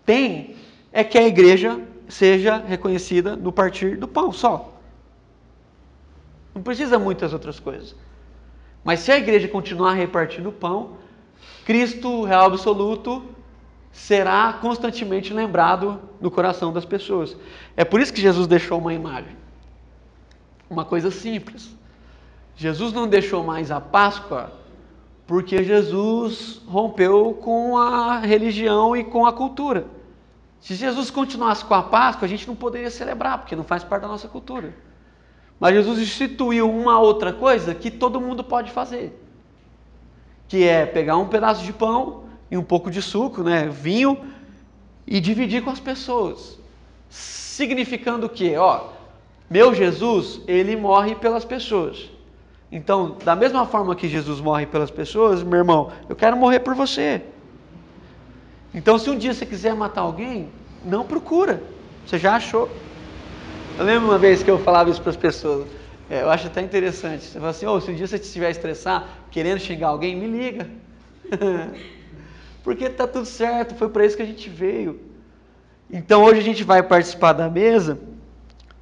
[0.05, 0.55] tem
[0.91, 4.73] é que a igreja seja reconhecida no partir do pão só.
[6.53, 7.95] Não precisa muitas outras coisas.
[8.87, 10.91] Mas se a igreja continuar repartindo o pão,
[11.65, 13.21] Cristo real absoluto
[13.91, 17.35] será constantemente lembrado no coração das pessoas.
[17.75, 19.35] É por isso que Jesus deixou uma imagem.
[20.69, 21.69] Uma coisa simples.
[22.55, 24.53] Jesus não deixou mais a Páscoa
[25.27, 29.85] porque Jesus rompeu com a religião e com a cultura.
[30.61, 34.03] Se Jesus continuasse com a Páscoa, a gente não poderia celebrar, porque não faz parte
[34.03, 34.73] da nossa cultura.
[35.59, 39.19] Mas Jesus instituiu uma outra coisa que todo mundo pode fazer,
[40.47, 44.17] que é pegar um pedaço de pão e um pouco de suco, né, vinho,
[45.05, 46.59] e dividir com as pessoas.
[47.09, 48.55] Significando o quê?
[48.57, 48.89] Ó,
[49.49, 52.09] meu Jesus, ele morre pelas pessoas.
[52.71, 56.75] Então, da mesma forma que Jesus morre pelas pessoas, meu irmão, eu quero morrer por
[56.75, 57.21] você.
[58.73, 60.49] Então, se um dia você quiser matar alguém,
[60.83, 61.63] não procura.
[62.05, 62.69] Você já achou.
[63.77, 65.67] Eu lembro uma vez que eu falava isso para as pessoas.
[66.09, 67.23] É, eu acho até interessante.
[67.23, 70.67] Você fala assim: oh, se um dia você estiver estressar, querendo xingar alguém, me liga.
[72.63, 74.99] Porque está tudo certo, foi para isso que a gente veio.
[75.91, 77.99] Então, hoje a gente vai participar da mesa.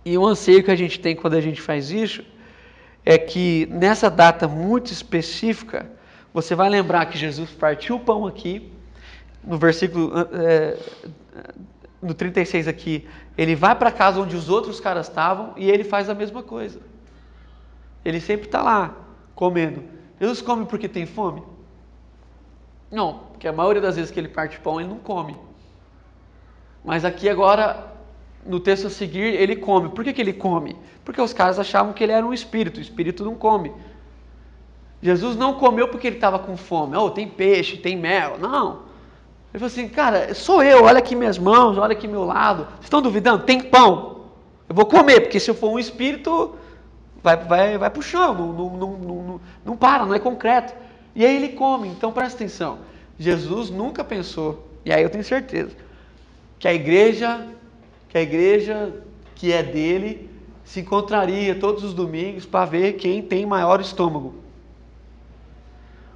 [0.05, 2.23] E o anseio que a gente tem quando a gente faz isso
[3.03, 5.91] é que nessa data muito específica,
[6.33, 8.71] você vai lembrar que Jesus partiu o pão aqui,
[9.43, 10.77] no versículo é,
[12.05, 16.09] no 36 aqui, ele vai para casa onde os outros caras estavam e ele faz
[16.09, 16.79] a mesma coisa.
[18.03, 18.95] Ele sempre está lá,
[19.33, 19.83] comendo.
[20.19, 21.41] Jesus come porque tem fome?
[22.91, 25.35] Não, porque a maioria das vezes que ele parte pão, ele não come.
[26.83, 27.91] Mas aqui agora,
[28.45, 29.89] no texto a seguir, ele come.
[29.89, 30.75] Por que, que ele come?
[31.03, 33.73] Porque os caras achavam que ele era um espírito, o espírito não come.
[35.01, 36.95] Jesus não comeu porque ele estava com fome.
[36.95, 38.37] Oh, tem peixe, tem mel.
[38.39, 38.83] Não.
[39.55, 42.65] Ele falou assim, cara, sou eu, olha aqui minhas mãos, olha aqui meu lado.
[42.65, 43.45] Vocês estão duvidando?
[43.45, 44.25] Tem pão.
[44.67, 46.57] Eu vou comer, porque se eu for um espírito,
[47.23, 50.73] vai, vai, vai para o chão, não, não, não, não, não para, não é concreto.
[51.15, 51.87] E aí ele come.
[51.87, 52.79] Então presta atenção.
[53.17, 55.71] Jesus nunca pensou, e aí eu tenho certeza,
[56.59, 57.47] que a igreja,
[58.09, 58.91] que a igreja
[59.35, 60.29] que é dele,
[60.65, 64.35] se encontraria todos os domingos para ver quem tem maior estômago.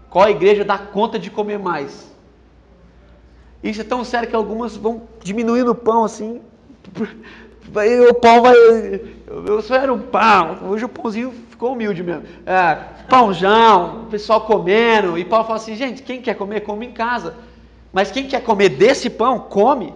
[0.09, 2.09] Qual a igreja dá conta de comer mais?
[3.63, 6.41] Isso é tão sério que algumas vão diminuindo o pão assim.
[8.09, 8.55] O pão vai.
[9.45, 10.69] Eu só era um pão.
[10.69, 12.23] Hoje o pãozinho ficou humilde mesmo.
[12.43, 12.73] É,
[13.07, 15.19] pãozão, o pessoal comendo.
[15.19, 17.35] E Paulo fala assim: gente, quem quer comer, come em casa.
[17.93, 19.93] Mas quem quer comer desse pão, come.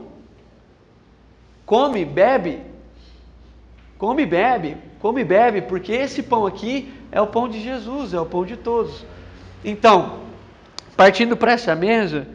[1.66, 2.61] Come, bebe.
[3.97, 4.78] Come, bebe.
[4.99, 5.61] Come, bebe.
[5.64, 9.03] Porque esse pão aqui é o pão de Jesus, é o pão de todos.
[9.66, 10.20] Então,
[10.95, 12.28] partindo para essa mesa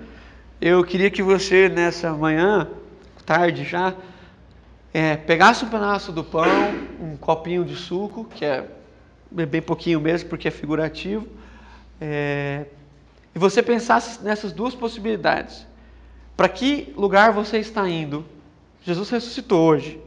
[0.60, 2.68] eu queria que você, nessa manhã,
[3.24, 3.94] tarde já,
[4.92, 6.48] é, pegasse um pedaço do pão,
[7.00, 8.66] um copinho de suco, que é
[9.30, 11.28] bem pouquinho mesmo, porque é figurativo,
[12.00, 12.66] é,
[13.34, 15.64] e você pensasse nessas duas possibilidades,
[16.36, 18.24] para que lugar você está indo?
[18.82, 20.00] Jesus ressuscitou hoje.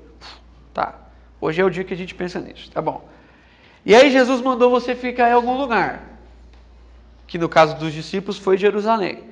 [0.74, 0.99] Tá.
[1.39, 3.08] Hoje é o dia que a gente pensa nisso, tá bom.
[3.86, 6.10] E aí Jesus mandou você ficar em algum lugar.
[7.26, 9.30] Que no caso dos discípulos foi Jerusalém.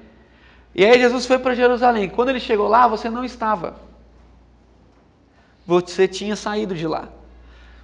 [0.74, 2.10] E aí Jesus foi para Jerusalém.
[2.10, 3.76] Quando ele chegou lá, você não estava.
[5.66, 7.10] Você tinha saído de lá.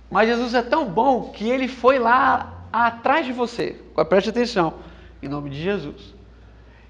[0.10, 3.76] Mas Jesus é tão bom que ele foi lá atrás de você.
[4.08, 4.76] Preste atenção.
[5.22, 6.14] Em nome de Jesus.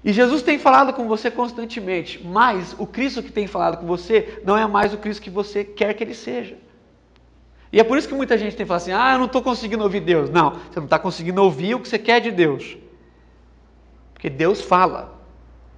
[0.04, 4.40] E Jesus tem falado com você constantemente, mas o Cristo que tem falado com você
[4.44, 6.56] não é mais o Cristo que você quer que ele seja.
[7.72, 9.82] E é por isso que muita gente tem falado assim: ah, eu não estou conseguindo
[9.82, 10.30] ouvir Deus.
[10.30, 12.76] Não, você não está conseguindo ouvir o que você quer de Deus.
[14.14, 15.15] Porque Deus fala.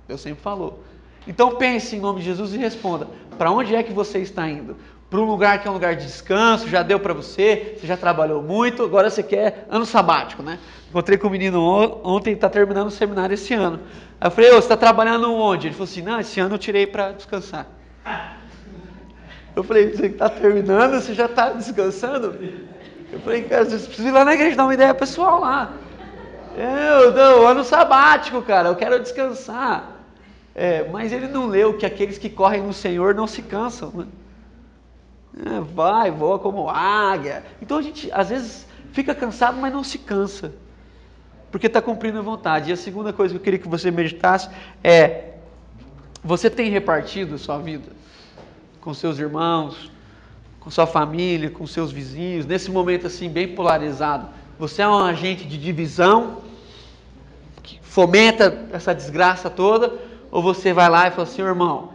[0.09, 0.83] Deus sempre falou.
[1.27, 3.07] Então pense em nome de Jesus e responda:
[3.37, 4.75] para onde é que você está indo?
[5.11, 7.97] Para um lugar que é um lugar de descanso, já deu para você, você já
[7.97, 10.59] trabalhou muito, agora você quer ano sabático, né?
[10.91, 11.63] Encontrei com um menino
[12.05, 13.81] ontem, está terminando o seminário esse ano.
[14.21, 15.69] Aí eu falei, você está trabalhando onde?
[15.69, 17.67] Ele falou assim, não, esse ano eu tirei para descansar.
[19.57, 22.39] Eu falei, você está terminando, você já está descansando?
[23.11, 25.73] Eu falei, cara, você precisa ir lá na igreja dar uma ideia pessoal lá.
[26.57, 29.97] Eu, não, ano sabático, cara, eu quero descansar.
[30.55, 33.90] É, mas ele não leu que aqueles que correm no Senhor não se cansam.
[33.90, 34.07] Né?
[35.57, 37.44] É, vai, voa como águia.
[37.62, 40.53] Então a gente, às vezes, fica cansado, mas não se cansa
[41.51, 42.70] porque está cumprindo a vontade.
[42.70, 44.49] E a segunda coisa que eu queria que você meditasse
[44.82, 45.34] é:
[46.22, 47.92] você tem repartido a sua vida
[48.80, 49.90] com seus irmãos,
[50.61, 54.28] com sua família, com seus vizinhos, nesse momento assim bem polarizado?
[54.59, 56.42] Você é um agente de divisão
[57.62, 59.92] que fomenta essa desgraça toda,
[60.31, 61.93] ou você vai lá e fala assim, irmão,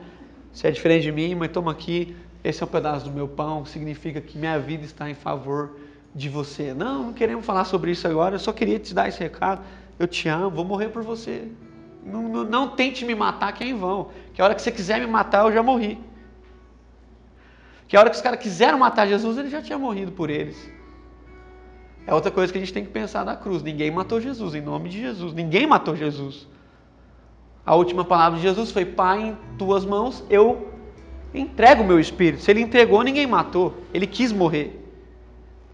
[0.52, 3.66] você é diferente de mim, mas toma aqui, esse é um pedaço do meu pão,
[3.66, 5.78] significa que minha vida está em favor
[6.14, 6.74] de você.
[6.74, 9.62] Não, não queremos falar sobre isso agora, eu só queria te dar esse recado.
[9.98, 11.48] Eu te amo, vou morrer por você.
[12.04, 14.10] Não, não, não tente me matar que é em vão.
[14.34, 16.00] Que a hora que você quiser me matar, eu já morri.
[17.88, 20.72] Que a hora que os caras quiseram matar Jesus, ele já tinha morrido por eles.
[22.06, 23.64] É outra coisa que a gente tem que pensar da cruz.
[23.64, 25.34] Ninguém matou Jesus, em nome de Jesus.
[25.34, 26.48] Ninguém matou Jesus.
[27.66, 30.70] A última palavra de Jesus foi: Pai, em tuas mãos eu
[31.34, 32.44] entrego o meu espírito.
[32.44, 33.76] Se ele entregou, ninguém matou.
[33.94, 34.80] Ele quis morrer.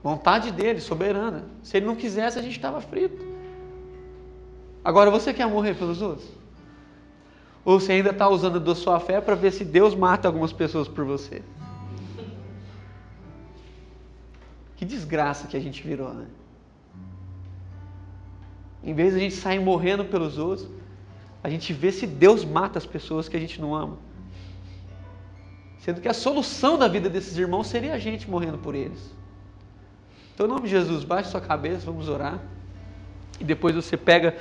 [0.04, 1.46] Vontade dele, soberana.
[1.62, 3.26] Se ele não quisesse, a gente estava frito.
[4.84, 6.30] Agora você quer morrer pelos outros?
[7.66, 10.88] Ou você ainda está usando da sua fé para ver se Deus mata algumas pessoas
[10.88, 11.42] por você?
[14.78, 16.26] Que desgraça que a gente virou, né?
[18.82, 20.70] Em vez de a gente sair morrendo pelos outros,
[21.44, 23.98] a gente vê se Deus mata as pessoas que a gente não ama.
[25.80, 29.14] Sendo que a solução da vida desses irmãos seria a gente morrendo por eles.
[30.34, 32.40] Então, em nome de Jesus, baixe sua cabeça, vamos orar.
[33.40, 34.36] E depois você pega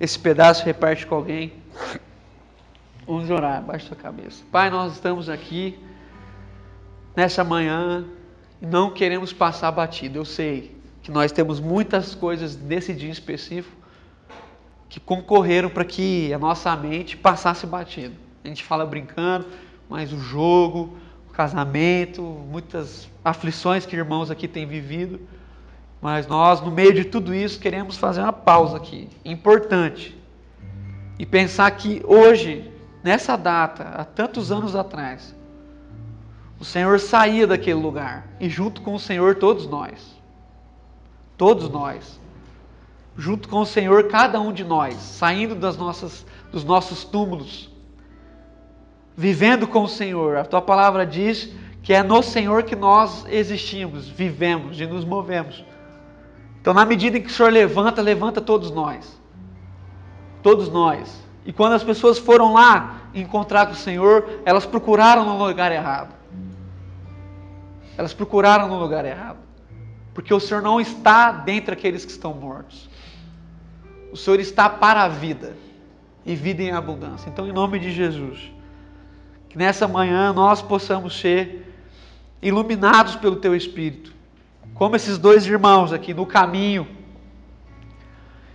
[0.00, 1.52] esse pedaço reparte com alguém.
[3.06, 4.42] Vamos orar, baixe sua cabeça.
[4.50, 5.78] Pai, nós estamos aqui
[7.14, 8.04] nessa manhã
[8.60, 10.18] e não queremos passar batido.
[10.18, 13.76] Eu sei que nós temos muitas coisas nesse dia específico
[14.88, 18.14] que concorreram para que a nossa mente passasse batido.
[18.44, 19.46] A gente fala brincando,
[19.88, 20.96] mas o jogo,
[21.28, 25.20] o casamento, muitas aflições que irmãos aqui têm vivido.
[26.00, 30.16] Mas nós, no meio de tudo isso, queremos fazer uma pausa aqui, importante,
[31.18, 32.70] e pensar que hoje,
[33.02, 35.34] nessa data, há tantos anos atrás,
[36.60, 40.16] o Senhor saía daquele lugar, e junto com o Senhor, todos nós,
[41.36, 42.20] todos nós,
[43.18, 47.68] junto com o Senhor, cada um de nós, saindo das nossas, dos nossos túmulos,
[49.16, 50.36] vivendo com o Senhor.
[50.36, 51.52] A tua palavra diz
[51.82, 55.64] que é no Senhor que nós existimos, vivemos e nos movemos.
[56.60, 59.20] Então, na medida em que o Senhor levanta, levanta todos nós.
[60.40, 61.20] Todos nós.
[61.44, 66.14] E quando as pessoas foram lá encontrar com o Senhor, elas procuraram no lugar errado.
[67.96, 69.38] Elas procuraram no lugar errado.
[70.14, 72.88] Porque o Senhor não está dentre aqueles que estão mortos.
[74.12, 75.56] O Senhor está para a vida
[76.24, 77.28] e vida em abundância.
[77.28, 78.52] Então, em nome de Jesus,
[79.48, 81.66] que nessa manhã nós possamos ser
[82.40, 84.18] iluminados pelo Teu Espírito
[84.74, 86.86] como esses dois irmãos aqui no caminho,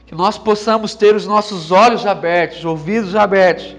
[0.06, 3.76] que nós possamos ter os nossos olhos abertos, ouvidos abertos,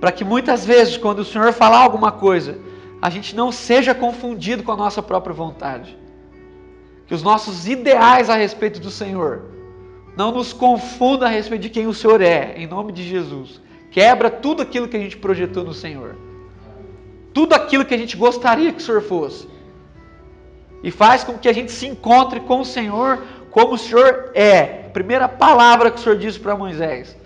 [0.00, 2.58] para que muitas vezes, quando o Senhor falar alguma coisa,
[3.00, 5.96] a gente não seja confundido com a nossa própria vontade.
[7.06, 9.55] Que os nossos ideais a respeito do Senhor
[10.16, 13.60] não nos confunda a respeito de quem o Senhor é, em nome de Jesus.
[13.90, 16.16] Quebra tudo aquilo que a gente projetou no Senhor.
[17.34, 19.46] Tudo aquilo que a gente gostaria que o Senhor fosse
[20.82, 24.84] e faz com que a gente se encontre com o Senhor como o Senhor é.
[24.86, 27.16] A primeira palavra que o Senhor disse para Moisés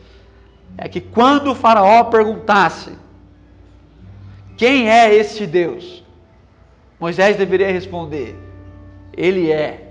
[0.79, 2.93] é que quando o Faraó perguntasse
[4.57, 6.05] quem é este Deus,
[6.99, 8.37] Moisés deveria responder:
[9.17, 9.90] Ele é.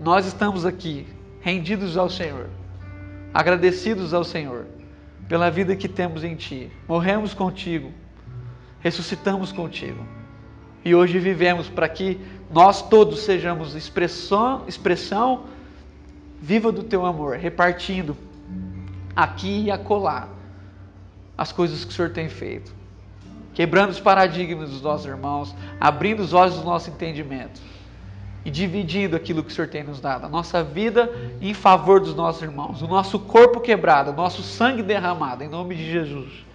[0.00, 1.08] Nós estamos aqui
[1.40, 2.48] rendidos ao Senhor,
[3.34, 4.66] agradecidos ao Senhor
[5.26, 6.70] pela vida que temos em Ti.
[6.86, 7.92] Morremos contigo,
[8.78, 10.06] ressuscitamos contigo.
[10.84, 15.46] E hoje vivemos para que nós todos sejamos expressão, expressão
[16.40, 18.16] viva do Teu amor, repartindo
[19.16, 20.28] aqui e acolá
[21.36, 22.72] as coisas que o Senhor tem feito,
[23.52, 27.60] quebrando os paradigmas dos nossos irmãos, abrindo os olhos do nosso entendimento
[28.44, 31.10] e dividindo aquilo que o Senhor tem nos dado, a nossa vida
[31.40, 35.74] em favor dos nossos irmãos, o nosso corpo quebrado, o nosso sangue derramado, em nome
[35.74, 36.46] de Jesus,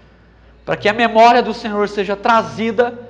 [0.65, 3.09] para que a memória do Senhor seja trazida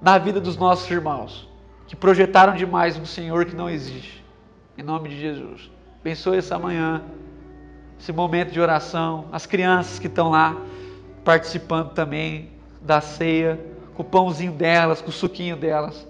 [0.00, 1.48] na vida dos nossos irmãos,
[1.86, 4.24] que projetaram demais um Senhor que não existe,
[4.76, 5.70] em nome de Jesus.
[6.00, 7.02] Abençoe essa manhã,
[8.00, 10.56] esse momento de oração, as crianças que estão lá
[11.24, 12.50] participando também
[12.80, 13.60] da ceia,
[13.94, 16.06] com o pãozinho delas, com o suquinho delas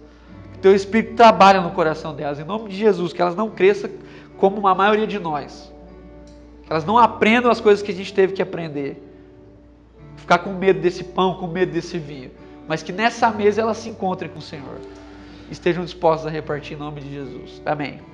[0.65, 3.91] teu Espírito trabalha no coração delas, em nome de Jesus, que elas não cresçam
[4.39, 5.71] como a maioria de nós.
[6.63, 8.97] Que elas não aprendam as coisas que a gente teve que aprender.
[10.17, 12.31] Ficar com medo desse pão, com medo desse vinho.
[12.67, 14.81] Mas que nessa mesa elas se encontrem com o Senhor.
[15.51, 17.61] Estejam dispostas a repartir em nome de Jesus.
[17.67, 18.14] Amém.